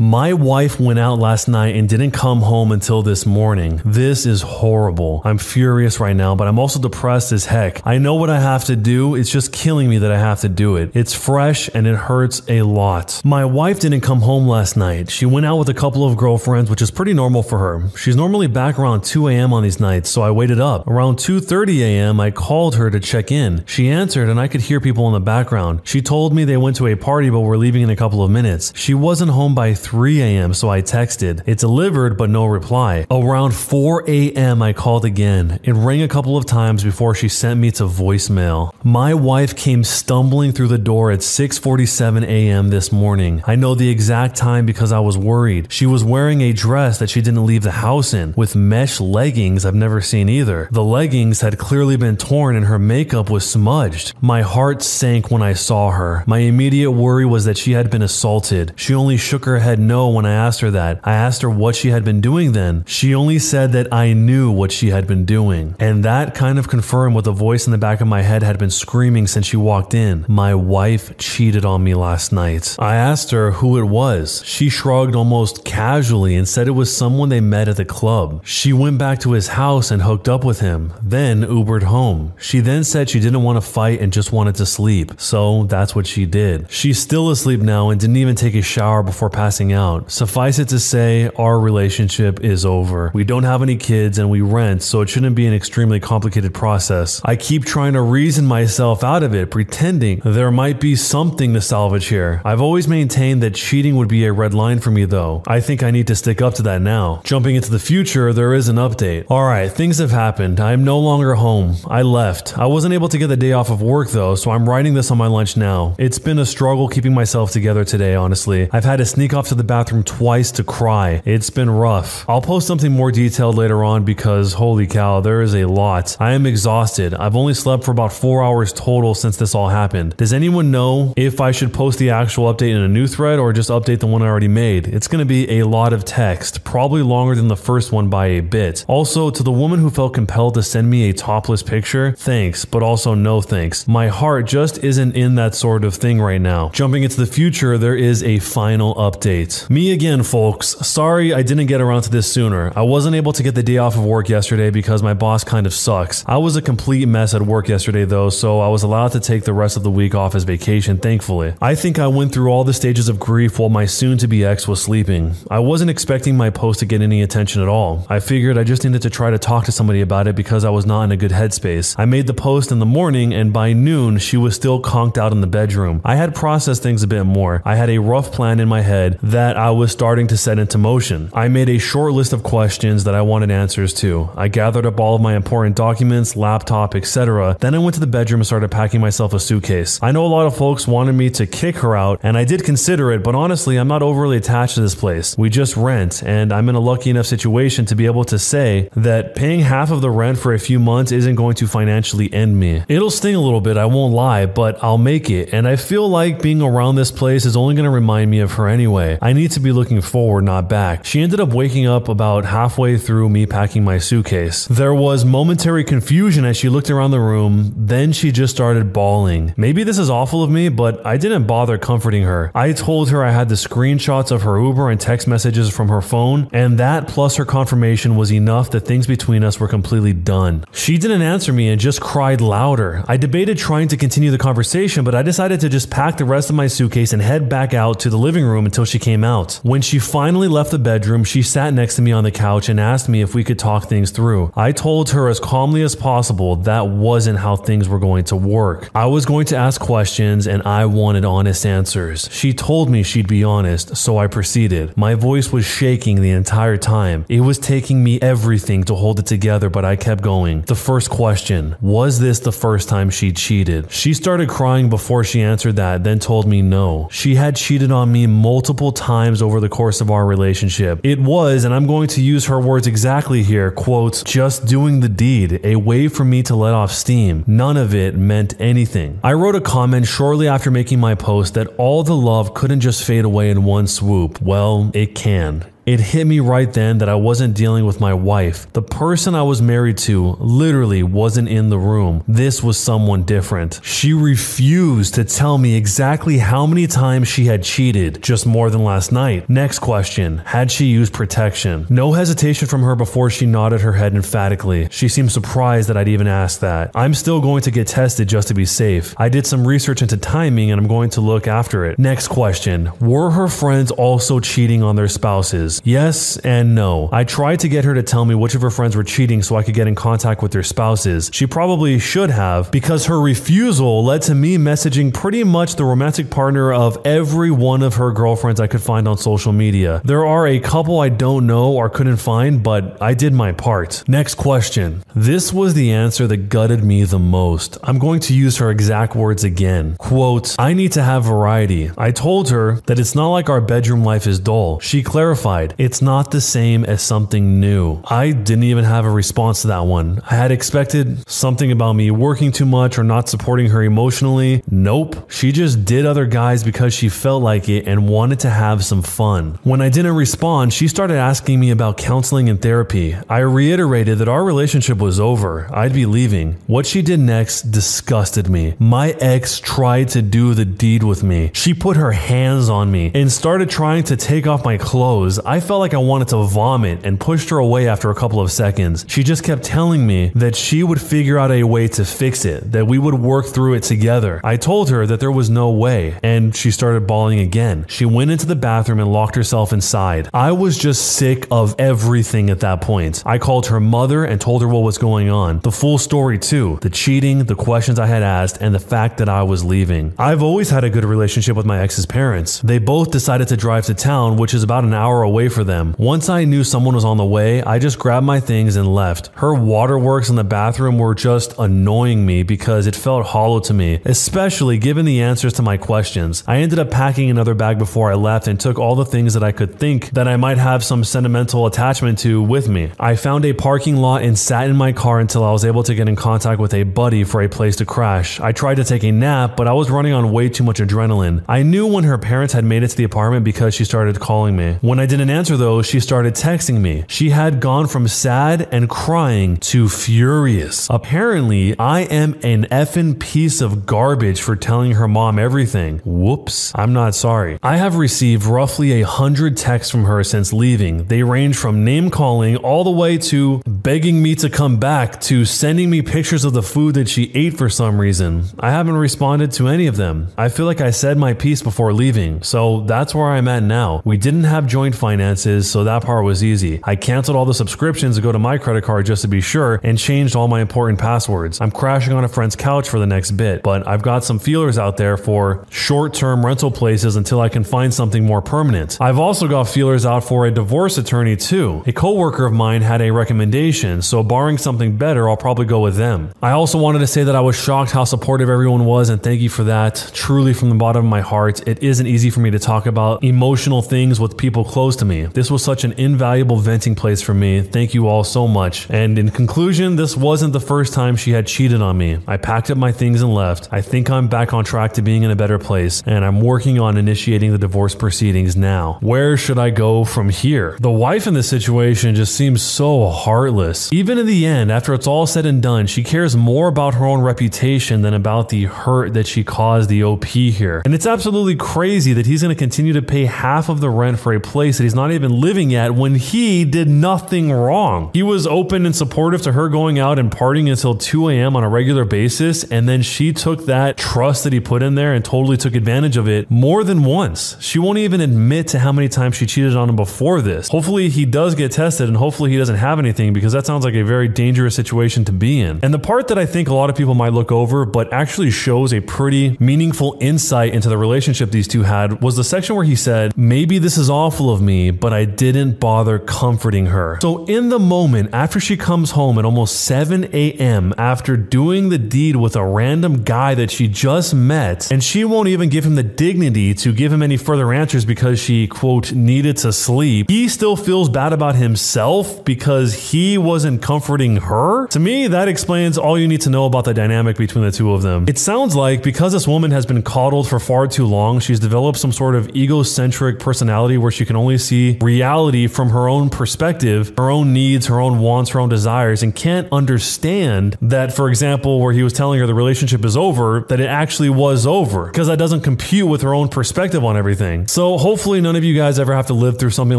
My 0.00 0.32
wife 0.32 0.78
went 0.78 1.00
out 1.00 1.18
last 1.18 1.48
night 1.48 1.74
and 1.74 1.88
didn't 1.88 2.12
come 2.12 2.40
home 2.40 2.70
until 2.70 3.02
this 3.02 3.26
morning. 3.26 3.80
This 3.84 4.26
is 4.26 4.42
horrible. 4.42 5.22
I'm 5.24 5.38
furious 5.38 5.98
right 5.98 6.14
now, 6.14 6.36
but 6.36 6.46
I'm 6.46 6.60
also 6.60 6.78
depressed 6.78 7.32
as 7.32 7.46
heck. 7.46 7.84
I 7.84 7.98
know 7.98 8.14
what 8.14 8.30
I 8.30 8.38
have 8.38 8.66
to 8.66 8.76
do. 8.76 9.16
It's 9.16 9.28
just 9.28 9.52
killing 9.52 9.88
me 9.88 9.98
that 9.98 10.12
I 10.12 10.18
have 10.18 10.42
to 10.42 10.48
do 10.48 10.76
it. 10.76 10.92
It's 10.94 11.14
fresh 11.14 11.68
and 11.74 11.84
it 11.84 11.96
hurts 11.96 12.42
a 12.46 12.62
lot. 12.62 13.20
My 13.24 13.44
wife 13.44 13.80
didn't 13.80 14.02
come 14.02 14.20
home 14.20 14.46
last 14.46 14.76
night. 14.76 15.10
She 15.10 15.26
went 15.26 15.46
out 15.46 15.56
with 15.56 15.68
a 15.68 15.74
couple 15.74 16.04
of 16.04 16.16
girlfriends, 16.16 16.70
which 16.70 16.82
is 16.82 16.92
pretty 16.92 17.12
normal 17.12 17.42
for 17.42 17.58
her. 17.58 17.88
She's 17.96 18.14
normally 18.14 18.46
back 18.46 18.78
around 18.78 19.02
2 19.02 19.26
a.m. 19.26 19.52
on 19.52 19.64
these 19.64 19.80
nights, 19.80 20.10
so 20.10 20.22
I 20.22 20.30
waited 20.30 20.60
up. 20.60 20.86
Around 20.86 21.16
2:30 21.16 21.80
a.m., 21.80 22.20
I 22.20 22.30
called 22.30 22.76
her 22.76 22.88
to 22.88 23.00
check 23.00 23.32
in. 23.32 23.64
She 23.66 23.88
answered 23.88 24.28
and 24.28 24.38
I 24.38 24.46
could 24.46 24.60
hear 24.60 24.80
people 24.80 25.08
in 25.08 25.14
the 25.14 25.20
background. 25.20 25.80
She 25.82 26.02
told 26.02 26.32
me 26.32 26.44
they 26.44 26.56
went 26.56 26.76
to 26.76 26.86
a 26.86 26.94
party 26.94 27.30
but 27.30 27.40
were 27.40 27.58
leaving 27.58 27.82
in 27.82 27.90
a 27.90 27.96
couple 27.96 28.22
of 28.22 28.30
minutes. 28.30 28.72
She 28.76 28.94
wasn't 28.94 29.32
home 29.32 29.56
by 29.56 29.74
3 29.78 30.20
a.m., 30.20 30.54
so 30.54 30.68
I 30.68 30.82
texted. 30.82 31.42
It 31.46 31.58
delivered, 31.58 32.18
but 32.18 32.30
no 32.30 32.46
reply. 32.46 33.06
Around 33.10 33.54
4 33.54 34.04
a.m., 34.08 34.60
I 34.62 34.72
called 34.72 35.04
again. 35.04 35.60
It 35.62 35.72
rang 35.72 36.02
a 36.02 36.08
couple 36.08 36.36
of 36.36 36.46
times 36.46 36.84
before 36.84 37.14
she 37.14 37.28
sent 37.28 37.60
me 37.60 37.70
to 37.72 37.84
voicemail. 37.84 38.74
My 38.84 39.14
wife 39.14 39.56
came 39.56 39.84
stumbling 39.84 40.52
through 40.52 40.68
the 40.68 40.78
door 40.78 41.10
at 41.10 41.20
6:47 41.20 42.24
a.m. 42.24 42.70
this 42.70 42.90
morning. 42.92 43.42
I 43.46 43.54
know 43.54 43.74
the 43.74 43.90
exact 43.90 44.36
time 44.36 44.66
because 44.66 44.92
I 44.92 45.00
was 45.00 45.16
worried. 45.16 45.72
She 45.72 45.86
was 45.86 46.04
wearing 46.04 46.40
a 46.40 46.52
dress 46.52 46.98
that 46.98 47.10
she 47.10 47.20
didn't 47.20 47.46
leave 47.46 47.62
the 47.62 47.80
house 47.86 48.12
in, 48.12 48.34
with 48.36 48.56
mesh 48.56 49.00
leggings 49.00 49.64
I've 49.64 49.74
never 49.74 50.00
seen 50.00 50.28
either. 50.28 50.68
The 50.72 50.84
leggings 50.84 51.40
had 51.40 51.58
clearly 51.58 51.96
been 51.96 52.16
torn 52.16 52.56
and 52.56 52.66
her 52.66 52.78
makeup 52.78 53.30
was 53.30 53.48
smudged. 53.48 54.14
My 54.20 54.42
heart 54.42 54.82
sank 54.82 55.30
when 55.30 55.42
I 55.42 55.52
saw 55.52 55.90
her. 55.90 56.24
My 56.26 56.38
immediate 56.38 56.92
worry 56.92 57.26
was 57.26 57.44
that 57.44 57.58
she 57.58 57.72
had 57.72 57.90
been 57.90 58.02
assaulted. 58.02 58.72
She 58.76 58.94
only 58.94 59.16
shook 59.16 59.44
her 59.44 59.58
head 59.58 59.67
no 59.76 60.08
when 60.08 60.24
I 60.24 60.32
asked 60.32 60.60
her 60.60 60.70
that. 60.70 61.00
I 61.02 61.14
asked 61.14 61.42
her 61.42 61.50
what 61.50 61.74
she 61.74 61.88
had 61.90 62.04
been 62.04 62.20
doing 62.20 62.52
then. 62.52 62.84
She 62.86 63.12
only 63.14 63.40
said 63.40 63.72
that 63.72 63.92
I 63.92 64.12
knew 64.12 64.52
what 64.52 64.70
she 64.70 64.90
had 64.90 65.08
been 65.08 65.24
doing. 65.24 65.74
And 65.80 66.04
that 66.04 66.34
kind 66.36 66.60
of 66.60 66.68
confirmed 66.68 67.16
what 67.16 67.24
the 67.24 67.32
voice 67.32 67.66
in 67.66 67.72
the 67.72 67.78
back 67.78 68.00
of 68.00 68.06
my 68.06 68.22
head 68.22 68.44
had 68.44 68.58
been 68.58 68.70
screaming 68.70 69.26
since 69.26 69.46
she 69.46 69.56
walked 69.56 69.94
in. 69.94 70.24
My 70.28 70.54
wife 70.54 71.18
cheated 71.18 71.64
on 71.64 71.82
me 71.82 71.94
last 71.94 72.30
night. 72.32 72.76
I 72.78 72.94
asked 72.94 73.32
her 73.32 73.50
who 73.50 73.76
it 73.78 73.84
was. 73.86 74.44
She 74.44 74.68
shrugged 74.68 75.16
almost 75.16 75.64
casually 75.64 76.36
and 76.36 76.46
said 76.46 76.68
it 76.68 76.72
was 76.72 76.96
someone 76.96 77.30
they 77.30 77.40
met 77.40 77.66
at 77.66 77.76
the 77.76 77.84
club. 77.84 78.46
She 78.46 78.72
went 78.72 78.98
back 78.98 79.18
to 79.20 79.32
his 79.32 79.48
house 79.48 79.90
and 79.90 80.02
hooked 80.02 80.28
up 80.28 80.44
with 80.44 80.60
him, 80.60 80.92
then 81.02 81.42
Ubered 81.42 81.82
home. 81.82 82.34
She 82.38 82.60
then 82.60 82.84
said 82.84 83.10
she 83.10 83.18
didn't 83.18 83.42
want 83.42 83.56
to 83.56 83.68
fight 83.68 84.00
and 84.00 84.12
just 84.12 84.30
wanted 84.30 84.54
to 84.56 84.66
sleep. 84.66 85.12
So 85.18 85.64
that's 85.64 85.96
what 85.96 86.06
she 86.06 86.26
did. 86.26 86.70
She's 86.70 87.00
still 87.00 87.30
asleep 87.30 87.60
now 87.60 87.90
and 87.90 88.00
didn't 88.00 88.18
even 88.18 88.36
take 88.36 88.54
a 88.54 88.62
shower 88.62 89.02
before 89.02 89.30
passing 89.30 89.57
out. 89.72 90.10
Suffice 90.10 90.58
it 90.58 90.68
to 90.68 90.78
say, 90.78 91.28
our 91.36 91.58
relationship 91.58 92.40
is 92.40 92.64
over. 92.64 93.10
We 93.12 93.24
don't 93.24 93.42
have 93.42 93.62
any 93.62 93.76
kids 93.76 94.18
and 94.18 94.30
we 94.30 94.40
rent, 94.40 94.82
so 94.82 95.00
it 95.00 95.08
shouldn't 95.08 95.36
be 95.36 95.46
an 95.46 95.54
extremely 95.54 96.00
complicated 96.00 96.54
process. 96.54 97.20
I 97.24 97.36
keep 97.36 97.64
trying 97.64 97.94
to 97.94 98.00
reason 98.00 98.46
myself 98.46 99.02
out 99.02 99.22
of 99.22 99.34
it, 99.34 99.50
pretending 99.50 100.20
there 100.24 100.50
might 100.50 100.80
be 100.80 100.96
something 100.96 101.54
to 101.54 101.60
salvage 101.60 102.06
here. 102.06 102.40
I've 102.44 102.60
always 102.60 102.86
maintained 102.86 103.42
that 103.42 103.54
cheating 103.54 103.96
would 103.96 104.08
be 104.08 104.24
a 104.24 104.32
red 104.32 104.54
line 104.54 104.78
for 104.78 104.90
me, 104.90 105.04
though. 105.04 105.42
I 105.46 105.60
think 105.60 105.82
I 105.82 105.90
need 105.90 106.06
to 106.06 106.14
stick 106.14 106.40
up 106.40 106.54
to 106.54 106.62
that 106.62 106.80
now. 106.80 107.20
Jumping 107.24 107.56
into 107.56 107.70
the 107.70 107.78
future, 107.78 108.32
there 108.32 108.54
is 108.54 108.68
an 108.68 108.76
update. 108.76 109.26
Alright, 109.26 109.72
things 109.72 109.98
have 109.98 110.10
happened. 110.10 110.60
I 110.60 110.72
am 110.72 110.84
no 110.84 110.98
longer 110.98 111.34
home. 111.34 111.76
I 111.86 112.02
left. 112.02 112.56
I 112.56 112.66
wasn't 112.66 112.94
able 112.94 113.08
to 113.08 113.18
get 113.18 113.26
the 113.26 113.36
day 113.36 113.52
off 113.52 113.70
of 113.70 113.82
work, 113.82 114.10
though, 114.10 114.34
so 114.34 114.50
I'm 114.50 114.68
writing 114.68 114.94
this 114.94 115.10
on 115.10 115.18
my 115.18 115.26
lunch 115.26 115.56
now. 115.56 115.96
It's 115.98 116.18
been 116.18 116.38
a 116.38 116.46
struggle 116.46 116.88
keeping 116.88 117.14
myself 117.14 117.50
together 117.50 117.84
today, 117.84 118.14
honestly. 118.14 118.68
I've 118.72 118.84
had 118.84 118.98
to 118.98 119.06
sneak 119.06 119.34
off 119.34 119.47
to 119.48 119.54
the 119.54 119.64
bathroom 119.64 120.04
twice 120.04 120.50
to 120.52 120.64
cry. 120.64 121.22
It's 121.24 121.50
been 121.50 121.70
rough. 121.70 122.28
I'll 122.28 122.42
post 122.42 122.66
something 122.66 122.92
more 122.92 123.10
detailed 123.10 123.56
later 123.56 123.82
on 123.82 124.04
because 124.04 124.52
holy 124.52 124.86
cow, 124.86 125.20
there 125.20 125.42
is 125.42 125.54
a 125.54 125.64
lot. 125.64 126.16
I 126.20 126.32
am 126.32 126.46
exhausted. 126.46 127.14
I've 127.14 127.36
only 127.36 127.54
slept 127.54 127.84
for 127.84 127.90
about 127.90 128.12
four 128.12 128.42
hours 128.42 128.72
total 128.72 129.14
since 129.14 129.36
this 129.36 129.54
all 129.54 129.68
happened. 129.68 130.16
Does 130.16 130.32
anyone 130.32 130.70
know 130.70 131.14
if 131.16 131.40
I 131.40 131.50
should 131.50 131.72
post 131.72 131.98
the 131.98 132.10
actual 132.10 132.52
update 132.52 132.74
in 132.74 132.82
a 132.82 132.88
new 132.88 133.06
thread 133.06 133.38
or 133.38 133.52
just 133.52 133.70
update 133.70 134.00
the 134.00 134.06
one 134.06 134.22
I 134.22 134.26
already 134.26 134.48
made? 134.48 134.88
It's 134.88 135.08
going 135.08 135.20
to 135.20 135.26
be 135.26 135.58
a 135.58 135.66
lot 135.66 135.92
of 135.92 136.04
text, 136.04 136.64
probably 136.64 137.02
longer 137.02 137.34
than 137.34 137.48
the 137.48 137.56
first 137.56 137.92
one 137.92 138.08
by 138.08 138.26
a 138.26 138.40
bit. 138.40 138.84
Also, 138.88 139.30
to 139.30 139.42
the 139.42 139.52
woman 139.52 139.80
who 139.80 139.90
felt 139.90 140.14
compelled 140.14 140.54
to 140.54 140.62
send 140.62 140.90
me 140.90 141.08
a 141.08 141.12
topless 141.12 141.62
picture, 141.62 142.12
thanks, 142.12 142.64
but 142.64 142.82
also 142.82 143.14
no 143.14 143.40
thanks. 143.40 143.88
My 143.88 144.08
heart 144.08 144.46
just 144.46 144.84
isn't 144.84 145.16
in 145.16 145.36
that 145.36 145.54
sort 145.54 145.84
of 145.84 145.94
thing 145.94 146.20
right 146.20 146.40
now. 146.40 146.70
Jumping 146.70 147.02
into 147.02 147.16
the 147.16 147.26
future, 147.26 147.78
there 147.78 147.96
is 147.96 148.22
a 148.22 148.38
final 148.40 148.94
update. 148.96 149.37
Me 149.70 149.92
again, 149.92 150.22
folks. 150.22 150.68
Sorry 150.86 151.32
I 151.32 151.42
didn't 151.42 151.66
get 151.66 151.80
around 151.80 152.02
to 152.02 152.10
this 152.10 152.30
sooner. 152.30 152.72
I 152.74 152.82
wasn't 152.82 153.14
able 153.14 153.32
to 153.32 153.42
get 153.42 153.54
the 153.54 153.62
day 153.62 153.78
off 153.78 153.96
of 153.96 154.04
work 154.04 154.28
yesterday 154.28 154.70
because 154.70 155.02
my 155.02 155.14
boss 155.14 155.44
kind 155.44 155.66
of 155.66 155.72
sucks. 155.72 156.24
I 156.26 156.38
was 156.38 156.56
a 156.56 156.62
complete 156.62 157.06
mess 157.06 157.34
at 157.34 157.42
work 157.42 157.68
yesterday 157.68 158.04
though, 158.04 158.30
so 158.30 158.60
I 158.60 158.68
was 158.68 158.82
allowed 158.82 159.12
to 159.12 159.20
take 159.20 159.44
the 159.44 159.52
rest 159.52 159.76
of 159.76 159.84
the 159.84 159.90
week 159.90 160.14
off 160.14 160.34
as 160.34 160.44
vacation, 160.44 160.98
thankfully. 160.98 161.54
I 161.60 161.74
think 161.74 161.98
I 161.98 162.08
went 162.08 162.32
through 162.32 162.50
all 162.50 162.64
the 162.64 162.72
stages 162.72 163.08
of 163.08 163.20
grief 163.20 163.58
while 163.58 163.68
my 163.68 163.86
soon 163.86 164.18
to 164.18 164.26
be 164.26 164.44
ex 164.44 164.66
was 164.66 164.82
sleeping. 164.82 165.34
I 165.50 165.60
wasn't 165.60 165.90
expecting 165.90 166.36
my 166.36 166.50
post 166.50 166.80
to 166.80 166.86
get 166.86 167.00
any 167.00 167.22
attention 167.22 167.62
at 167.62 167.68
all. 167.68 168.06
I 168.08 168.18
figured 168.18 168.58
I 168.58 168.64
just 168.64 168.82
needed 168.82 169.02
to 169.02 169.10
try 169.10 169.30
to 169.30 169.38
talk 169.38 169.64
to 169.66 169.72
somebody 169.72 170.00
about 170.00 170.26
it 170.26 170.34
because 170.34 170.64
I 170.64 170.70
was 170.70 170.84
not 170.86 171.04
in 171.04 171.12
a 171.12 171.16
good 171.16 171.30
headspace. 171.30 171.94
I 171.96 172.06
made 172.06 172.26
the 172.26 172.34
post 172.34 172.72
in 172.72 172.80
the 172.80 172.86
morning, 172.86 173.32
and 173.32 173.52
by 173.52 173.72
noon, 173.72 174.18
she 174.18 174.36
was 174.36 174.56
still 174.56 174.80
conked 174.80 175.16
out 175.16 175.32
in 175.32 175.40
the 175.40 175.46
bedroom. 175.46 176.00
I 176.04 176.16
had 176.16 176.34
processed 176.34 176.82
things 176.82 177.02
a 177.02 177.06
bit 177.06 177.24
more. 177.24 177.62
I 177.64 177.76
had 177.76 177.90
a 177.90 177.98
rough 177.98 178.32
plan 178.32 178.58
in 178.58 178.68
my 178.68 178.80
head 178.80 179.18
that 179.28 179.56
I 179.56 179.70
was 179.70 179.92
starting 179.92 180.26
to 180.28 180.36
set 180.36 180.58
into 180.58 180.78
motion. 180.78 181.30
I 181.32 181.48
made 181.48 181.68
a 181.68 181.78
short 181.78 182.12
list 182.12 182.32
of 182.32 182.42
questions 182.42 183.04
that 183.04 183.14
I 183.14 183.22
wanted 183.22 183.50
answers 183.50 183.92
to. 183.94 184.30
I 184.36 184.48
gathered 184.48 184.86
up 184.86 184.98
all 184.98 185.14
of 185.14 185.20
my 185.20 185.36
important 185.36 185.76
documents, 185.76 186.36
laptop, 186.36 186.94
etc. 186.94 187.56
Then 187.60 187.74
I 187.74 187.78
went 187.78 187.94
to 187.94 188.00
the 188.00 188.06
bedroom 188.06 188.40
and 188.40 188.46
started 188.46 188.70
packing 188.70 189.00
myself 189.00 189.34
a 189.34 189.40
suitcase. 189.40 189.98
I 190.02 190.12
know 190.12 190.24
a 190.24 190.28
lot 190.28 190.46
of 190.46 190.56
folks 190.56 190.86
wanted 190.86 191.12
me 191.12 191.30
to 191.30 191.46
kick 191.46 191.76
her 191.78 191.96
out, 191.96 192.20
and 192.22 192.38
I 192.38 192.44
did 192.44 192.64
consider 192.64 193.12
it, 193.12 193.22
but 193.22 193.34
honestly, 193.34 193.76
I'm 193.76 193.88
not 193.88 194.02
overly 194.02 194.38
attached 194.38 194.76
to 194.76 194.80
this 194.80 194.94
place. 194.94 195.36
We 195.36 195.50
just 195.50 195.76
rent, 195.76 196.22
and 196.22 196.52
I'm 196.52 196.68
in 196.68 196.74
a 196.74 196.80
lucky 196.80 197.10
enough 197.10 197.26
situation 197.26 197.84
to 197.86 197.94
be 197.94 198.06
able 198.06 198.24
to 198.24 198.38
say 198.38 198.88
that 198.96 199.34
paying 199.34 199.60
half 199.60 199.90
of 199.90 200.00
the 200.00 200.10
rent 200.10 200.38
for 200.38 200.54
a 200.54 200.58
few 200.58 200.78
months 200.78 201.12
isn't 201.12 201.34
going 201.34 201.54
to 201.56 201.66
financially 201.66 202.32
end 202.32 202.58
me. 202.58 202.84
It'll 202.88 203.10
sting 203.10 203.34
a 203.34 203.40
little 203.40 203.60
bit, 203.60 203.76
I 203.76 203.86
won't 203.86 204.14
lie, 204.14 204.46
but 204.46 204.82
I'll 204.82 204.98
make 204.98 205.28
it, 205.28 205.52
and 205.52 205.68
I 205.68 205.76
feel 205.76 206.08
like 206.08 206.40
being 206.40 206.62
around 206.62 206.96
this 206.96 207.10
place 207.10 207.44
is 207.44 207.56
only 207.56 207.74
going 207.74 207.84
to 207.84 207.90
remind 207.90 208.30
me 208.30 208.40
of 208.40 208.52
her 208.52 208.68
anyway. 208.68 209.17
I 209.20 209.32
need 209.32 209.50
to 209.52 209.60
be 209.60 209.72
looking 209.72 210.00
forward, 210.00 210.44
not 210.44 210.68
back. 210.68 211.04
She 211.04 211.20
ended 211.20 211.40
up 211.40 211.50
waking 211.50 211.86
up 211.86 212.08
about 212.08 212.44
halfway 212.44 212.98
through 212.98 213.28
me 213.28 213.46
packing 213.46 213.84
my 213.84 213.98
suitcase. 213.98 214.66
There 214.66 214.94
was 214.94 215.24
momentary 215.24 215.84
confusion 215.84 216.44
as 216.44 216.56
she 216.56 216.68
looked 216.68 216.90
around 216.90 217.10
the 217.10 217.20
room, 217.20 217.72
then 217.76 218.12
she 218.12 218.32
just 218.32 218.54
started 218.54 218.92
bawling. 218.92 219.54
Maybe 219.56 219.82
this 219.84 219.98
is 219.98 220.10
awful 220.10 220.42
of 220.42 220.50
me, 220.50 220.68
but 220.68 221.04
I 221.06 221.16
didn't 221.16 221.46
bother 221.46 221.78
comforting 221.78 222.22
her. 222.22 222.50
I 222.54 222.72
told 222.72 223.10
her 223.10 223.24
I 223.24 223.30
had 223.30 223.48
the 223.48 223.54
screenshots 223.54 224.30
of 224.30 224.42
her 224.42 224.60
Uber 224.60 224.90
and 224.90 225.00
text 225.00 225.26
messages 225.26 225.70
from 225.70 225.88
her 225.88 226.00
phone, 226.00 226.48
and 226.52 226.78
that 226.78 227.08
plus 227.08 227.36
her 227.36 227.44
confirmation 227.44 228.16
was 228.16 228.32
enough 228.32 228.70
that 228.70 228.80
things 228.80 229.06
between 229.06 229.44
us 229.44 229.58
were 229.58 229.68
completely 229.68 230.12
done. 230.12 230.64
She 230.72 230.98
didn't 230.98 231.22
answer 231.22 231.52
me 231.52 231.68
and 231.68 231.80
just 231.80 232.00
cried 232.00 232.40
louder. 232.40 233.04
I 233.08 233.16
debated 233.16 233.58
trying 233.58 233.88
to 233.88 233.96
continue 233.96 234.30
the 234.30 234.38
conversation, 234.38 235.04
but 235.04 235.14
I 235.14 235.22
decided 235.22 235.60
to 235.60 235.68
just 235.68 235.90
pack 235.90 236.16
the 236.16 236.24
rest 236.24 236.50
of 236.50 236.56
my 236.56 236.66
suitcase 236.66 237.12
and 237.12 237.22
head 237.22 237.48
back 237.48 237.74
out 237.74 238.00
to 238.00 238.10
the 238.10 238.18
living 238.18 238.44
room 238.44 238.66
until 238.66 238.84
she 238.84 238.97
came 238.98 239.24
out. 239.24 239.60
When 239.62 239.82
she 239.82 239.98
finally 239.98 240.48
left 240.48 240.70
the 240.70 240.78
bedroom, 240.78 241.24
she 241.24 241.42
sat 241.42 241.74
next 241.74 241.96
to 241.96 242.02
me 242.02 242.12
on 242.12 242.24
the 242.24 242.30
couch 242.30 242.68
and 242.68 242.80
asked 242.80 243.08
me 243.08 243.22
if 243.22 243.34
we 243.34 243.44
could 243.44 243.58
talk 243.58 243.88
things 243.88 244.10
through. 244.10 244.52
I 244.56 244.72
told 244.72 245.10
her 245.10 245.28
as 245.28 245.40
calmly 245.40 245.82
as 245.82 245.94
possible 245.94 246.56
that 246.56 246.88
wasn't 246.88 247.38
how 247.38 247.56
things 247.56 247.88
were 247.88 247.98
going 247.98 248.24
to 248.24 248.36
work. 248.36 248.90
I 248.94 249.06
was 249.06 249.26
going 249.26 249.46
to 249.46 249.56
ask 249.56 249.80
questions 249.80 250.46
and 250.46 250.62
I 250.62 250.86
wanted 250.86 251.24
honest 251.24 251.64
answers. 251.66 252.28
She 252.32 252.52
told 252.52 252.90
me 252.90 253.02
she'd 253.02 253.28
be 253.28 253.44
honest, 253.44 253.96
so 253.96 254.18
I 254.18 254.26
proceeded. 254.26 254.96
My 254.96 255.14
voice 255.14 255.52
was 255.52 255.64
shaking 255.64 256.20
the 256.20 256.30
entire 256.30 256.76
time. 256.76 257.24
It 257.28 257.40
was 257.40 257.58
taking 257.58 258.02
me 258.02 258.20
everything 258.20 258.84
to 258.84 258.94
hold 258.94 259.18
it 259.18 259.26
together, 259.26 259.70
but 259.70 259.84
I 259.84 259.96
kept 259.96 260.22
going. 260.22 260.62
The 260.62 260.74
first 260.74 261.10
question 261.10 261.76
Was 261.80 262.18
this 262.18 262.40
the 262.40 262.52
first 262.52 262.88
time 262.88 263.10
she 263.10 263.32
cheated? 263.32 263.90
She 263.90 264.14
started 264.14 264.48
crying 264.48 264.88
before 264.88 265.24
she 265.24 265.42
answered 265.42 265.76
that, 265.76 266.04
then 266.04 266.18
told 266.18 266.46
me 266.46 266.62
no. 266.62 267.08
She 267.10 267.34
had 267.34 267.56
cheated 267.56 267.92
on 267.92 268.10
me 268.10 268.26
multiple 268.26 268.87
times 268.92 269.42
over 269.42 269.60
the 269.60 269.68
course 269.68 270.00
of 270.00 270.10
our 270.10 270.26
relationship. 270.26 271.00
It 271.02 271.20
was, 271.20 271.64
and 271.64 271.74
I'm 271.74 271.86
going 271.86 272.08
to 272.08 272.22
use 272.22 272.46
her 272.46 272.60
words 272.60 272.86
exactly 272.86 273.42
here, 273.42 273.70
quote, 273.70 274.22
just 274.24 274.66
doing 274.66 275.00
the 275.00 275.08
deed, 275.08 275.60
a 275.64 275.76
way 275.76 276.08
for 276.08 276.24
me 276.24 276.42
to 276.44 276.54
let 276.54 276.74
off 276.74 276.92
steam. 276.92 277.44
None 277.46 277.76
of 277.76 277.94
it 277.94 278.14
meant 278.14 278.54
anything. 278.60 279.20
I 279.22 279.32
wrote 279.32 279.54
a 279.54 279.60
comment 279.60 280.06
shortly 280.06 280.48
after 280.48 280.70
making 280.70 281.00
my 281.00 281.14
post 281.14 281.54
that 281.54 281.68
all 281.78 282.02
the 282.02 282.16
love 282.16 282.54
couldn't 282.54 282.80
just 282.80 283.04
fade 283.04 283.24
away 283.24 283.50
in 283.50 283.64
one 283.64 283.86
swoop. 283.86 284.40
Well, 284.40 284.90
it 284.94 285.14
can. 285.14 285.64
It 285.88 286.00
hit 286.00 286.26
me 286.26 286.38
right 286.38 286.70
then 286.70 286.98
that 286.98 287.08
I 287.08 287.14
wasn't 287.14 287.54
dealing 287.54 287.86
with 287.86 287.98
my 287.98 288.12
wife. 288.12 288.70
The 288.74 288.82
person 288.82 289.34
I 289.34 289.42
was 289.44 289.62
married 289.62 289.96
to 290.04 290.36
literally 290.38 291.02
wasn't 291.02 291.48
in 291.48 291.70
the 291.70 291.78
room. 291.78 292.22
This 292.28 292.62
was 292.62 292.76
someone 292.76 293.22
different. 293.22 293.80
She 293.82 294.12
refused 294.12 295.14
to 295.14 295.24
tell 295.24 295.56
me 295.56 295.76
exactly 295.76 296.36
how 296.36 296.66
many 296.66 296.86
times 296.88 297.28
she 297.28 297.46
had 297.46 297.62
cheated, 297.62 298.22
just 298.22 298.44
more 298.44 298.68
than 298.68 298.84
last 298.84 299.12
night. 299.12 299.48
Next 299.48 299.78
question 299.78 300.42
Had 300.44 300.70
she 300.70 300.84
used 300.84 301.14
protection? 301.14 301.86
No 301.88 302.12
hesitation 302.12 302.68
from 302.68 302.82
her 302.82 302.94
before 302.94 303.30
she 303.30 303.46
nodded 303.46 303.80
her 303.80 303.94
head 303.94 304.14
emphatically. 304.14 304.88
She 304.90 305.08
seemed 305.08 305.32
surprised 305.32 305.88
that 305.88 305.96
I'd 305.96 306.08
even 306.08 306.26
asked 306.26 306.60
that. 306.60 306.90
I'm 306.94 307.14
still 307.14 307.40
going 307.40 307.62
to 307.62 307.70
get 307.70 307.86
tested 307.86 308.28
just 308.28 308.48
to 308.48 308.54
be 308.54 308.66
safe. 308.66 309.14
I 309.16 309.30
did 309.30 309.46
some 309.46 309.66
research 309.66 310.02
into 310.02 310.18
timing 310.18 310.70
and 310.70 310.78
I'm 310.78 310.86
going 310.86 311.08
to 311.12 311.22
look 311.22 311.46
after 311.46 311.86
it. 311.86 311.98
Next 311.98 312.28
question 312.28 312.92
Were 313.00 313.30
her 313.30 313.48
friends 313.48 313.90
also 313.90 314.38
cheating 314.38 314.82
on 314.82 314.94
their 314.94 315.08
spouses? 315.08 315.77
Yes 315.84 316.36
and 316.38 316.74
no. 316.74 317.08
I 317.12 317.24
tried 317.24 317.60
to 317.60 317.68
get 317.68 317.84
her 317.84 317.94
to 317.94 318.02
tell 318.02 318.24
me 318.24 318.34
which 318.34 318.54
of 318.54 318.62
her 318.62 318.70
friends 318.70 318.96
were 318.96 319.04
cheating 319.04 319.42
so 319.42 319.56
I 319.56 319.62
could 319.62 319.74
get 319.74 319.86
in 319.86 319.94
contact 319.94 320.42
with 320.42 320.52
their 320.52 320.62
spouses. 320.62 321.30
She 321.32 321.46
probably 321.46 321.98
should 321.98 322.30
have, 322.30 322.70
because 322.70 323.06
her 323.06 323.20
refusal 323.20 324.04
led 324.04 324.22
to 324.22 324.34
me 324.34 324.56
messaging 324.56 325.12
pretty 325.12 325.44
much 325.44 325.76
the 325.76 325.84
romantic 325.84 326.30
partner 326.30 326.72
of 326.72 326.98
every 327.06 327.50
one 327.50 327.82
of 327.82 327.94
her 327.94 328.12
girlfriends 328.12 328.60
I 328.60 328.66
could 328.66 328.82
find 328.82 329.08
on 329.08 329.18
social 329.18 329.52
media. 329.52 330.00
There 330.04 330.26
are 330.26 330.46
a 330.46 330.60
couple 330.60 331.00
I 331.00 331.08
don't 331.08 331.46
know 331.46 331.72
or 331.72 331.88
couldn't 331.88 332.16
find, 332.16 332.62
but 332.62 333.00
I 333.02 333.14
did 333.14 333.32
my 333.32 333.52
part. 333.52 334.04
Next 334.08 334.34
question. 334.36 335.02
This 335.14 335.52
was 335.52 335.74
the 335.74 335.92
answer 335.92 336.26
that 336.26 336.48
gutted 336.48 336.84
me 336.84 337.04
the 337.04 337.18
most. 337.18 337.78
I'm 337.82 337.98
going 337.98 338.20
to 338.20 338.34
use 338.34 338.56
her 338.58 338.70
exact 338.70 339.14
words 339.14 339.44
again. 339.44 339.96
Quote, 339.98 340.56
I 340.58 340.72
need 340.74 340.92
to 340.92 341.02
have 341.02 341.24
variety. 341.24 341.90
I 341.96 342.10
told 342.10 342.50
her 342.50 342.80
that 342.86 342.98
it's 342.98 343.14
not 343.14 343.28
like 343.28 343.48
our 343.48 343.60
bedroom 343.60 344.04
life 344.04 344.26
is 344.26 344.38
dull. 344.38 344.80
She 344.80 345.02
clarified, 345.02 345.67
it's 345.78 346.00
not 346.00 346.30
the 346.30 346.40
same 346.40 346.84
as 346.84 347.02
something 347.02 347.60
new. 347.60 348.00
I 348.04 348.32
didn't 348.32 348.64
even 348.64 348.84
have 348.84 349.04
a 349.04 349.10
response 349.10 349.62
to 349.62 349.68
that 349.68 349.84
one. 349.86 350.20
I 350.30 350.34
had 350.34 350.50
expected 350.50 351.28
something 351.28 351.72
about 351.72 351.94
me 351.94 352.10
working 352.10 352.52
too 352.52 352.66
much 352.66 352.98
or 352.98 353.04
not 353.04 353.28
supporting 353.28 353.70
her 353.70 353.82
emotionally. 353.82 354.62
Nope. 354.70 355.30
She 355.30 355.52
just 355.52 355.84
did 355.84 356.06
other 356.06 356.26
guys 356.26 356.64
because 356.64 356.94
she 356.94 357.08
felt 357.08 357.42
like 357.42 357.68
it 357.68 357.86
and 357.86 358.08
wanted 358.08 358.40
to 358.40 358.50
have 358.50 358.84
some 358.84 359.02
fun. 359.02 359.58
When 359.62 359.80
I 359.80 359.88
didn't 359.88 360.14
respond, 360.14 360.72
she 360.72 360.88
started 360.88 361.16
asking 361.16 361.60
me 361.60 361.70
about 361.70 361.96
counseling 361.98 362.48
and 362.48 362.60
therapy. 362.60 363.16
I 363.28 363.38
reiterated 363.38 364.18
that 364.18 364.28
our 364.28 364.44
relationship 364.44 364.98
was 364.98 365.20
over. 365.20 365.68
I'd 365.72 365.92
be 365.92 366.06
leaving. 366.06 366.54
What 366.66 366.86
she 366.86 367.02
did 367.02 367.20
next 367.20 367.70
disgusted 367.70 368.48
me. 368.48 368.74
My 368.78 369.10
ex 369.20 369.60
tried 369.60 370.08
to 370.10 370.22
do 370.22 370.54
the 370.54 370.64
deed 370.64 371.02
with 371.02 371.22
me. 371.22 371.50
She 371.54 371.74
put 371.74 371.96
her 371.96 372.12
hands 372.12 372.68
on 372.68 372.90
me 372.90 373.10
and 373.14 373.30
started 373.30 373.70
trying 373.70 374.04
to 374.04 374.16
take 374.16 374.46
off 374.46 374.64
my 374.64 374.78
clothes. 374.78 375.38
I 375.40 375.57
felt 375.60 375.80
like 375.80 375.94
I 375.94 375.98
wanted 375.98 376.28
to 376.28 376.42
vomit 376.44 377.04
and 377.04 377.18
pushed 377.18 377.50
her 377.50 377.58
away 377.58 377.88
after 377.88 378.10
a 378.10 378.14
couple 378.14 378.40
of 378.40 378.50
seconds. 378.50 379.04
She 379.08 379.22
just 379.22 379.44
kept 379.44 379.62
telling 379.62 380.06
me 380.06 380.32
that 380.34 380.56
she 380.56 380.82
would 380.82 381.00
figure 381.00 381.38
out 381.38 381.50
a 381.50 381.64
way 381.64 381.88
to 381.88 382.04
fix 382.04 382.44
it, 382.44 382.72
that 382.72 382.86
we 382.86 382.98
would 382.98 383.14
work 383.14 383.46
through 383.46 383.74
it 383.74 383.82
together. 383.82 384.40
I 384.44 384.56
told 384.56 384.90
her 384.90 385.06
that 385.06 385.20
there 385.20 385.32
was 385.32 385.50
no 385.50 385.70
way, 385.70 386.18
and 386.22 386.54
she 386.54 386.70
started 386.70 387.06
bawling 387.06 387.40
again. 387.40 387.86
She 387.88 388.04
went 388.04 388.30
into 388.30 388.46
the 388.46 388.56
bathroom 388.56 389.00
and 389.00 389.12
locked 389.12 389.36
herself 389.36 389.72
inside. 389.72 390.28
I 390.32 390.52
was 390.52 390.78
just 390.78 391.12
sick 391.12 391.46
of 391.50 391.74
everything 391.78 392.50
at 392.50 392.60
that 392.60 392.80
point. 392.80 393.22
I 393.24 393.38
called 393.38 393.66
her 393.66 393.80
mother 393.80 394.24
and 394.24 394.40
told 394.40 394.62
her 394.62 394.68
what 394.68 394.82
was 394.82 394.98
going 394.98 395.28
on. 395.28 395.60
The 395.60 395.72
full 395.72 395.98
story, 395.98 396.38
too 396.38 396.78
the 396.80 396.90
cheating, 396.90 397.44
the 397.44 397.54
questions 397.54 397.98
I 397.98 398.06
had 398.06 398.22
asked, 398.22 398.58
and 398.60 398.74
the 398.74 398.80
fact 398.80 399.18
that 399.18 399.28
I 399.28 399.42
was 399.42 399.64
leaving. 399.64 400.14
I've 400.18 400.42
always 400.42 400.70
had 400.70 400.84
a 400.84 400.90
good 400.90 401.04
relationship 401.04 401.56
with 401.56 401.66
my 401.66 401.80
ex's 401.80 402.06
parents. 402.06 402.60
They 402.60 402.78
both 402.78 403.10
decided 403.10 403.48
to 403.48 403.56
drive 403.56 403.86
to 403.86 403.94
town, 403.94 404.36
which 404.36 404.54
is 404.54 404.62
about 404.62 404.84
an 404.84 404.94
hour 404.94 405.22
away 405.22 405.37
for 405.46 405.62
them. 405.62 405.94
Once 405.96 406.28
I 406.28 406.42
knew 406.44 406.64
someone 406.64 406.96
was 406.96 407.04
on 407.04 407.18
the 407.18 407.24
way, 407.24 407.62
I 407.62 407.78
just 407.78 408.00
grabbed 408.00 408.26
my 408.26 408.40
things 408.40 408.74
and 408.74 408.92
left. 408.92 409.30
Her 409.34 409.54
waterworks 409.54 410.28
in 410.28 410.34
the 410.34 410.42
bathroom 410.42 410.98
were 410.98 411.14
just 411.14 411.56
annoying 411.56 412.26
me 412.26 412.42
because 412.42 412.88
it 412.88 412.96
felt 412.96 413.26
hollow 413.26 413.60
to 413.60 413.72
me, 413.72 414.00
especially 414.04 414.78
given 414.78 415.04
the 415.04 415.22
answers 415.22 415.52
to 415.54 415.62
my 415.62 415.76
questions. 415.76 416.42
I 416.48 416.56
ended 416.56 416.80
up 416.80 416.90
packing 416.90 417.30
another 417.30 417.54
bag 417.54 417.78
before 417.78 418.10
I 418.10 418.16
left 418.16 418.48
and 418.48 418.58
took 418.58 418.80
all 418.80 418.96
the 418.96 419.04
things 419.04 419.34
that 419.34 419.44
I 419.44 419.52
could 419.52 419.78
think 419.78 420.10
that 420.10 420.26
I 420.26 420.36
might 420.36 420.58
have 420.58 420.82
some 420.82 421.04
sentimental 421.04 421.66
attachment 421.66 422.18
to 422.20 422.42
with 422.42 422.68
me. 422.68 422.90
I 422.98 423.14
found 423.14 423.44
a 423.44 423.52
parking 423.52 423.96
lot 423.96 424.22
and 424.22 424.36
sat 424.36 424.68
in 424.68 424.76
my 424.76 424.92
car 424.92 425.20
until 425.20 425.44
I 425.44 425.52
was 425.52 425.64
able 425.64 425.82
to 425.84 425.94
get 425.94 426.08
in 426.08 426.16
contact 426.16 426.60
with 426.60 426.74
a 426.74 426.82
buddy 426.82 427.22
for 427.24 427.42
a 427.42 427.48
place 427.48 427.76
to 427.76 427.84
crash. 427.84 428.40
I 428.40 428.52
tried 428.52 428.76
to 428.76 428.84
take 428.84 429.04
a 429.04 429.12
nap, 429.12 429.56
but 429.56 429.68
I 429.68 429.74
was 429.74 429.90
running 429.90 430.14
on 430.14 430.32
way 430.32 430.48
too 430.48 430.64
much 430.64 430.78
adrenaline. 430.78 431.44
I 431.48 431.62
knew 431.62 431.86
when 431.86 432.04
her 432.04 432.16
parents 432.16 432.54
had 432.54 432.64
made 432.64 432.82
it 432.82 432.88
to 432.88 432.96
the 432.96 433.04
apartment 433.04 433.44
because 433.44 433.74
she 433.74 433.84
started 433.84 434.18
calling 434.18 434.56
me. 434.56 434.78
When 434.80 434.98
I 434.98 435.06
didn't 435.06 435.27
answer 435.30 435.56
though, 435.56 435.82
she 435.82 436.00
started 436.00 436.34
texting 436.34 436.80
me. 436.80 437.04
She 437.08 437.30
had 437.30 437.60
gone 437.60 437.86
from 437.86 438.08
sad 438.08 438.68
and 438.72 438.88
crying 438.88 439.56
to 439.58 439.88
furious. 439.88 440.88
Apparently, 440.90 441.78
I 441.78 442.00
am 442.00 442.34
an 442.42 442.64
effing 442.66 443.18
piece 443.18 443.60
of 443.60 443.86
garbage 443.86 444.40
for 444.40 444.56
telling 444.56 444.92
her 444.92 445.08
mom 445.08 445.38
everything. 445.38 446.00
Whoops, 446.04 446.72
I'm 446.74 446.92
not 446.92 447.14
sorry. 447.14 447.58
I 447.62 447.76
have 447.76 447.96
received 447.96 448.44
roughly 448.44 449.00
a 449.00 449.06
hundred 449.06 449.56
texts 449.56 449.90
from 449.90 450.04
her 450.04 450.22
since 450.24 450.52
leaving. 450.52 451.04
They 451.04 451.22
range 451.22 451.56
from 451.56 451.84
name 451.84 452.10
calling 452.10 452.56
all 452.56 452.84
the 452.84 452.90
way 452.90 453.18
to 453.18 453.62
begging 453.66 454.22
me 454.22 454.34
to 454.36 454.50
come 454.50 454.78
back 454.78 455.20
to 455.22 455.44
sending 455.44 455.90
me 455.90 456.02
pictures 456.02 456.44
of 456.44 456.52
the 456.52 456.62
food 456.62 456.94
that 456.94 457.08
she 457.08 457.32
ate 457.34 457.56
for 457.56 457.68
some 457.68 458.00
reason. 458.00 458.44
I 458.60 458.70
haven't 458.70 458.96
responded 458.96 459.52
to 459.52 459.68
any 459.68 459.86
of 459.86 459.96
them. 459.96 460.28
I 460.36 460.48
feel 460.48 460.66
like 460.66 460.80
I 460.80 460.90
said 460.90 461.18
my 461.18 461.34
piece 461.34 461.62
before 461.62 461.92
leaving, 461.92 462.42
so 462.42 462.80
that's 462.82 463.14
where 463.14 463.26
I'm 463.26 463.48
at 463.48 463.62
now. 463.62 464.02
We 464.04 464.16
didn't 464.16 464.44
have 464.44 464.66
joint 464.66 464.94
finances, 465.18 465.68
so 465.68 465.82
that 465.82 466.04
part 466.04 466.24
was 466.24 466.44
easy. 466.44 466.78
I 466.84 466.94
canceled 466.94 467.36
all 467.36 467.44
the 467.44 467.52
subscriptions 467.52 468.14
to 468.14 468.22
go 468.22 468.30
to 468.30 468.38
my 468.38 468.56
credit 468.56 468.84
card 468.84 469.04
just 469.04 469.22
to 469.22 469.28
be 469.28 469.40
sure 469.40 469.80
and 469.82 469.98
changed 469.98 470.36
all 470.36 470.46
my 470.46 470.60
important 470.60 471.00
passwords. 471.00 471.60
I'm 471.60 471.72
crashing 471.72 472.12
on 472.12 472.22
a 472.22 472.28
friend's 472.28 472.54
couch 472.54 472.88
for 472.88 473.00
the 473.00 473.06
next 473.06 473.32
bit, 473.32 473.64
but 473.64 473.84
I've 473.88 474.02
got 474.02 474.22
some 474.22 474.38
feelers 474.38 474.78
out 474.78 474.96
there 474.96 475.16
for 475.16 475.66
short 475.70 476.14
term 476.14 476.46
rental 476.46 476.70
places 476.70 477.16
until 477.16 477.40
I 477.40 477.48
can 477.48 477.64
find 477.64 477.92
something 477.92 478.24
more 478.24 478.40
permanent. 478.40 478.98
I've 479.00 479.18
also 479.18 479.48
got 479.48 479.64
feelers 479.64 480.06
out 480.06 480.22
for 480.22 480.46
a 480.46 480.52
divorce 480.52 480.98
attorney 480.98 481.34
too. 481.34 481.82
A 481.88 481.92
coworker 481.92 482.46
of 482.46 482.52
mine 482.52 482.82
had 482.82 483.02
a 483.02 483.10
recommendation, 483.10 484.02
so 484.02 484.22
barring 484.22 484.56
something 484.56 484.96
better, 484.96 485.28
I'll 485.28 485.36
probably 485.36 485.66
go 485.66 485.80
with 485.80 485.96
them. 485.96 486.30
I 486.40 486.52
also 486.52 486.78
wanted 486.78 487.00
to 487.00 487.08
say 487.08 487.24
that 487.24 487.34
I 487.34 487.40
was 487.40 487.60
shocked 487.60 487.90
how 487.90 488.04
supportive 488.04 488.48
everyone 488.48 488.84
was 488.84 489.08
and 489.08 489.20
thank 489.20 489.40
you 489.40 489.48
for 489.48 489.64
that. 489.64 490.12
Truly 490.14 490.54
from 490.54 490.68
the 490.68 490.76
bottom 490.76 491.04
of 491.04 491.10
my 491.10 491.22
heart, 491.22 491.66
it 491.66 491.82
isn't 491.82 492.06
easy 492.06 492.30
for 492.30 492.38
me 492.38 492.52
to 492.52 492.60
talk 492.60 492.86
about 492.86 493.24
emotional 493.24 493.82
things 493.82 494.20
with 494.20 494.36
people 494.36 494.64
close 494.64 494.94
to 494.96 495.04
me. 495.04 495.07
This 495.08 495.50
was 495.50 495.64
such 495.64 495.84
an 495.84 495.92
invaluable 495.92 496.56
venting 496.56 496.94
place 496.94 497.22
for 497.22 497.34
me. 497.34 497.62
Thank 497.62 497.94
you 497.94 498.08
all 498.08 498.24
so 498.24 498.46
much. 498.46 498.88
And 498.90 499.18
in 499.18 499.30
conclusion, 499.30 499.96
this 499.96 500.16
wasn't 500.16 500.52
the 500.52 500.60
first 500.60 500.92
time 500.94 501.16
she 501.16 501.30
had 501.30 501.46
cheated 501.46 501.82
on 501.82 501.96
me. 501.96 502.18
I 502.26 502.36
packed 502.36 502.70
up 502.70 502.78
my 502.78 502.92
things 502.92 503.22
and 503.22 503.34
left. 503.34 503.68
I 503.72 503.80
think 503.80 504.10
I'm 504.10 504.28
back 504.28 504.52
on 504.52 504.64
track 504.64 504.92
to 504.94 505.02
being 505.02 505.22
in 505.22 505.30
a 505.30 505.36
better 505.36 505.58
place, 505.58 506.02
and 506.06 506.24
I'm 506.24 506.40
working 506.40 506.78
on 506.78 506.96
initiating 506.96 507.52
the 507.52 507.58
divorce 507.58 507.94
proceedings 507.94 508.56
now. 508.56 508.98
Where 509.00 509.36
should 509.36 509.58
I 509.58 509.70
go 509.70 510.04
from 510.04 510.28
here? 510.28 510.76
The 510.80 510.90
wife 510.90 511.26
in 511.26 511.34
this 511.34 511.48
situation 511.48 512.14
just 512.14 512.34
seems 512.34 512.62
so 512.62 513.08
heartless. 513.08 513.92
Even 513.92 514.18
in 514.18 514.26
the 514.26 514.46
end, 514.46 514.70
after 514.70 514.94
it's 514.94 515.06
all 515.06 515.26
said 515.26 515.46
and 515.46 515.62
done, 515.62 515.86
she 515.86 516.02
cares 516.02 516.36
more 516.36 516.68
about 516.68 516.94
her 516.94 517.06
own 517.06 517.20
reputation 517.20 518.02
than 518.02 518.14
about 518.14 518.48
the 518.48 518.64
hurt 518.64 519.14
that 519.14 519.26
she 519.26 519.44
caused 519.44 519.88
the 519.88 520.02
OP 520.02 520.24
here. 520.24 520.82
And 520.84 520.94
it's 520.94 521.06
absolutely 521.06 521.56
crazy 521.56 522.12
that 522.12 522.26
he's 522.26 522.42
going 522.42 522.54
to 522.54 522.58
continue 522.58 522.92
to 522.92 523.02
pay 523.02 523.24
half 523.24 523.68
of 523.68 523.80
the 523.80 523.90
rent 523.90 524.18
for 524.18 524.32
a 524.32 524.40
place 524.40 524.78
that 524.78 524.84
he's 524.84 524.94
not 524.98 525.12
even 525.12 525.40
living 525.40 525.74
at 525.74 525.94
when 525.94 526.16
he 526.16 526.64
did 526.64 526.88
nothing 526.88 527.52
wrong. 527.52 528.10
He 528.12 528.22
was 528.22 528.46
open 528.46 528.84
and 528.84 528.94
supportive 528.94 529.42
to 529.42 529.52
her 529.52 529.68
going 529.68 529.98
out 529.98 530.18
and 530.18 530.30
partying 530.30 530.70
until 530.70 530.94
2 530.94 531.28
a.m. 531.28 531.56
on 531.56 531.64
a 531.64 531.68
regular 531.68 532.04
basis, 532.04 532.64
and 532.64 532.88
then 532.88 533.02
she 533.02 533.32
took 533.32 533.66
that 533.66 533.96
trust 533.96 534.44
that 534.44 534.52
he 534.52 534.60
put 534.60 534.82
in 534.82 534.94
there 534.94 535.14
and 535.14 535.24
totally 535.24 535.56
took 535.56 535.74
advantage 535.74 536.16
of 536.16 536.28
it 536.28 536.50
more 536.50 536.84
than 536.84 537.04
once. 537.04 537.56
She 537.60 537.78
won't 537.78 537.98
even 537.98 538.20
admit 538.20 538.68
to 538.68 538.78
how 538.78 538.92
many 538.92 539.08
times 539.08 539.36
she 539.36 539.46
cheated 539.46 539.76
on 539.76 539.88
him 539.88 539.96
before 539.96 540.42
this. 540.42 540.68
Hopefully, 540.68 541.08
he 541.08 541.24
does 541.24 541.54
get 541.54 541.72
tested 541.72 542.08
and 542.08 542.16
hopefully, 542.16 542.50
he 542.50 542.58
doesn't 542.58 542.76
have 542.76 542.98
anything 542.98 543.32
because 543.32 543.52
that 543.52 543.66
sounds 543.66 543.84
like 543.84 543.94
a 543.94 544.02
very 544.02 544.28
dangerous 544.28 544.74
situation 544.74 545.24
to 545.26 545.32
be 545.32 545.60
in. 545.60 545.80
And 545.82 545.94
the 545.94 545.98
part 545.98 546.28
that 546.28 546.38
I 546.38 546.46
think 546.46 546.68
a 546.68 546.74
lot 546.74 546.90
of 546.90 546.96
people 546.96 547.14
might 547.14 547.32
look 547.32 547.52
over, 547.52 547.84
but 547.84 548.12
actually 548.12 548.50
shows 548.50 548.92
a 548.92 549.00
pretty 549.00 549.56
meaningful 549.60 550.16
insight 550.20 550.74
into 550.74 550.88
the 550.88 550.98
relationship 550.98 551.50
these 551.50 551.68
two 551.68 551.82
had 551.82 552.20
was 552.22 552.36
the 552.36 552.44
section 552.44 552.76
where 552.76 552.84
he 552.84 552.96
said, 552.96 553.36
Maybe 553.36 553.78
this 553.78 553.96
is 553.96 554.10
awful 554.10 554.50
of 554.50 554.60
me, 554.60 554.87
but 554.90 555.12
I 555.12 555.24
didn't 555.24 555.80
bother 555.80 556.18
comforting 556.18 556.86
her. 556.86 557.18
So, 557.20 557.44
in 557.46 557.68
the 557.68 557.78
moment 557.78 558.30
after 558.32 558.60
she 558.60 558.76
comes 558.76 559.12
home 559.12 559.38
at 559.38 559.44
almost 559.44 559.80
7 559.82 560.24
a.m., 560.34 560.94
after 560.98 561.36
doing 561.36 561.88
the 561.88 561.98
deed 561.98 562.36
with 562.36 562.56
a 562.56 562.64
random 562.64 563.22
guy 563.22 563.54
that 563.54 563.70
she 563.70 563.88
just 563.88 564.34
met, 564.34 564.90
and 564.90 565.02
she 565.02 565.24
won't 565.24 565.48
even 565.48 565.68
give 565.68 565.84
him 565.84 565.94
the 565.94 566.02
dignity 566.02 566.74
to 566.74 566.92
give 566.92 567.12
him 567.12 567.22
any 567.22 567.36
further 567.36 567.72
answers 567.72 568.04
because 568.04 568.38
she, 568.38 568.66
quote, 568.66 569.12
needed 569.12 569.56
to 569.58 569.72
sleep, 569.72 570.30
he 570.30 570.48
still 570.48 570.76
feels 570.76 571.08
bad 571.08 571.32
about 571.32 571.54
himself 571.54 572.44
because 572.44 572.94
he 572.94 573.38
wasn't 573.38 573.82
comforting 573.82 574.36
her? 574.36 574.86
To 574.88 575.00
me, 575.00 575.26
that 575.28 575.48
explains 575.48 575.98
all 575.98 576.18
you 576.18 576.28
need 576.28 576.42
to 576.42 576.50
know 576.50 576.66
about 576.66 576.84
the 576.84 576.94
dynamic 576.94 577.36
between 577.36 577.64
the 577.64 577.72
two 577.72 577.92
of 577.92 578.02
them. 578.02 578.26
It 578.28 578.38
sounds 578.38 578.74
like 578.74 579.02
because 579.02 579.32
this 579.32 579.46
woman 579.46 579.70
has 579.70 579.86
been 579.86 580.02
coddled 580.02 580.48
for 580.48 580.60
far 580.60 580.86
too 580.86 581.06
long, 581.06 581.40
she's 581.40 581.60
developed 581.60 581.98
some 581.98 582.12
sort 582.12 582.34
of 582.34 582.54
egocentric 582.54 583.38
personality 583.38 583.98
where 583.98 584.10
she 584.10 584.24
can 584.24 584.36
only 584.36 584.58
see 584.78 584.98
reality 585.00 585.66
from 585.66 585.90
her 585.90 586.08
own 586.08 586.30
perspective, 586.30 587.12
her 587.16 587.30
own 587.30 587.52
needs, 587.52 587.86
her 587.86 588.00
own 588.00 588.18
wants, 588.18 588.50
her 588.50 588.60
own 588.60 588.68
desires, 588.68 589.22
and 589.22 589.34
can't 589.34 589.68
understand 589.72 590.76
that, 590.80 591.12
for 591.12 591.28
example, 591.28 591.80
where 591.80 591.92
he 591.92 592.02
was 592.02 592.12
telling 592.12 592.40
her 592.40 592.46
the 592.46 592.54
relationship 592.54 593.04
is 593.04 593.16
over, 593.16 593.60
that 593.68 593.80
it 593.80 593.86
actually 593.86 594.30
was 594.30 594.66
over 594.66 595.06
because 595.06 595.26
that 595.26 595.38
doesn't 595.38 595.62
compute 595.62 596.08
with 596.08 596.22
her 596.22 596.34
own 596.34 596.48
perspective 596.48 597.04
on 597.04 597.16
everything. 597.16 597.66
So 597.68 597.98
hopefully 597.98 598.40
none 598.40 598.56
of 598.56 598.64
you 598.64 598.76
guys 598.76 598.98
ever 598.98 599.14
have 599.14 599.26
to 599.26 599.34
live 599.34 599.58
through 599.58 599.70
something 599.70 599.98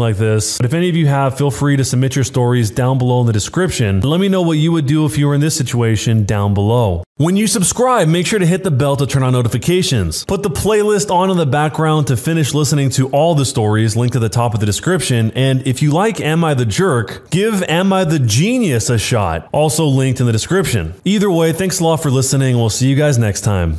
like 0.00 0.16
this. 0.16 0.58
But 0.58 0.66
if 0.66 0.74
any 0.74 0.88
of 0.88 0.96
you 0.96 1.06
have, 1.06 1.36
feel 1.36 1.50
free 1.50 1.76
to 1.76 1.84
submit 1.84 2.16
your 2.16 2.24
stories 2.24 2.70
down 2.70 2.98
below 2.98 3.20
in 3.20 3.26
the 3.26 3.32
description. 3.32 4.00
Let 4.00 4.20
me 4.20 4.28
know 4.28 4.42
what 4.42 4.58
you 4.58 4.72
would 4.72 4.86
do 4.86 5.04
if 5.04 5.18
you 5.18 5.28
were 5.28 5.34
in 5.34 5.40
this 5.40 5.56
situation 5.56 6.24
down 6.24 6.54
below. 6.54 7.04
When 7.20 7.36
you 7.36 7.46
subscribe, 7.46 8.08
make 8.08 8.26
sure 8.26 8.38
to 8.38 8.46
hit 8.46 8.64
the 8.64 8.70
bell 8.70 8.96
to 8.96 9.06
turn 9.06 9.22
on 9.22 9.34
notifications. 9.34 10.24
Put 10.24 10.42
the 10.42 10.48
playlist 10.48 11.10
on 11.10 11.28
in 11.30 11.36
the 11.36 11.44
background 11.44 12.06
to 12.06 12.16
finish 12.16 12.54
listening 12.54 12.88
to 12.92 13.10
all 13.10 13.34
the 13.34 13.44
stories 13.44 13.94
linked 13.94 14.16
at 14.16 14.22
the 14.22 14.30
top 14.30 14.54
of 14.54 14.60
the 14.60 14.64
description. 14.64 15.30
And 15.32 15.66
if 15.66 15.82
you 15.82 15.90
like 15.90 16.18
Am 16.22 16.42
I 16.42 16.54
the 16.54 16.64
Jerk, 16.64 17.28
give 17.28 17.62
Am 17.64 17.92
I 17.92 18.04
the 18.04 18.18
Genius 18.18 18.88
a 18.88 18.96
shot, 18.96 19.50
also 19.52 19.84
linked 19.84 20.20
in 20.20 20.24
the 20.24 20.32
description. 20.32 20.94
Either 21.04 21.30
way, 21.30 21.52
thanks 21.52 21.78
a 21.78 21.84
lot 21.84 21.98
for 21.98 22.10
listening. 22.10 22.56
We'll 22.56 22.70
see 22.70 22.88
you 22.88 22.96
guys 22.96 23.18
next 23.18 23.42
time. 23.42 23.76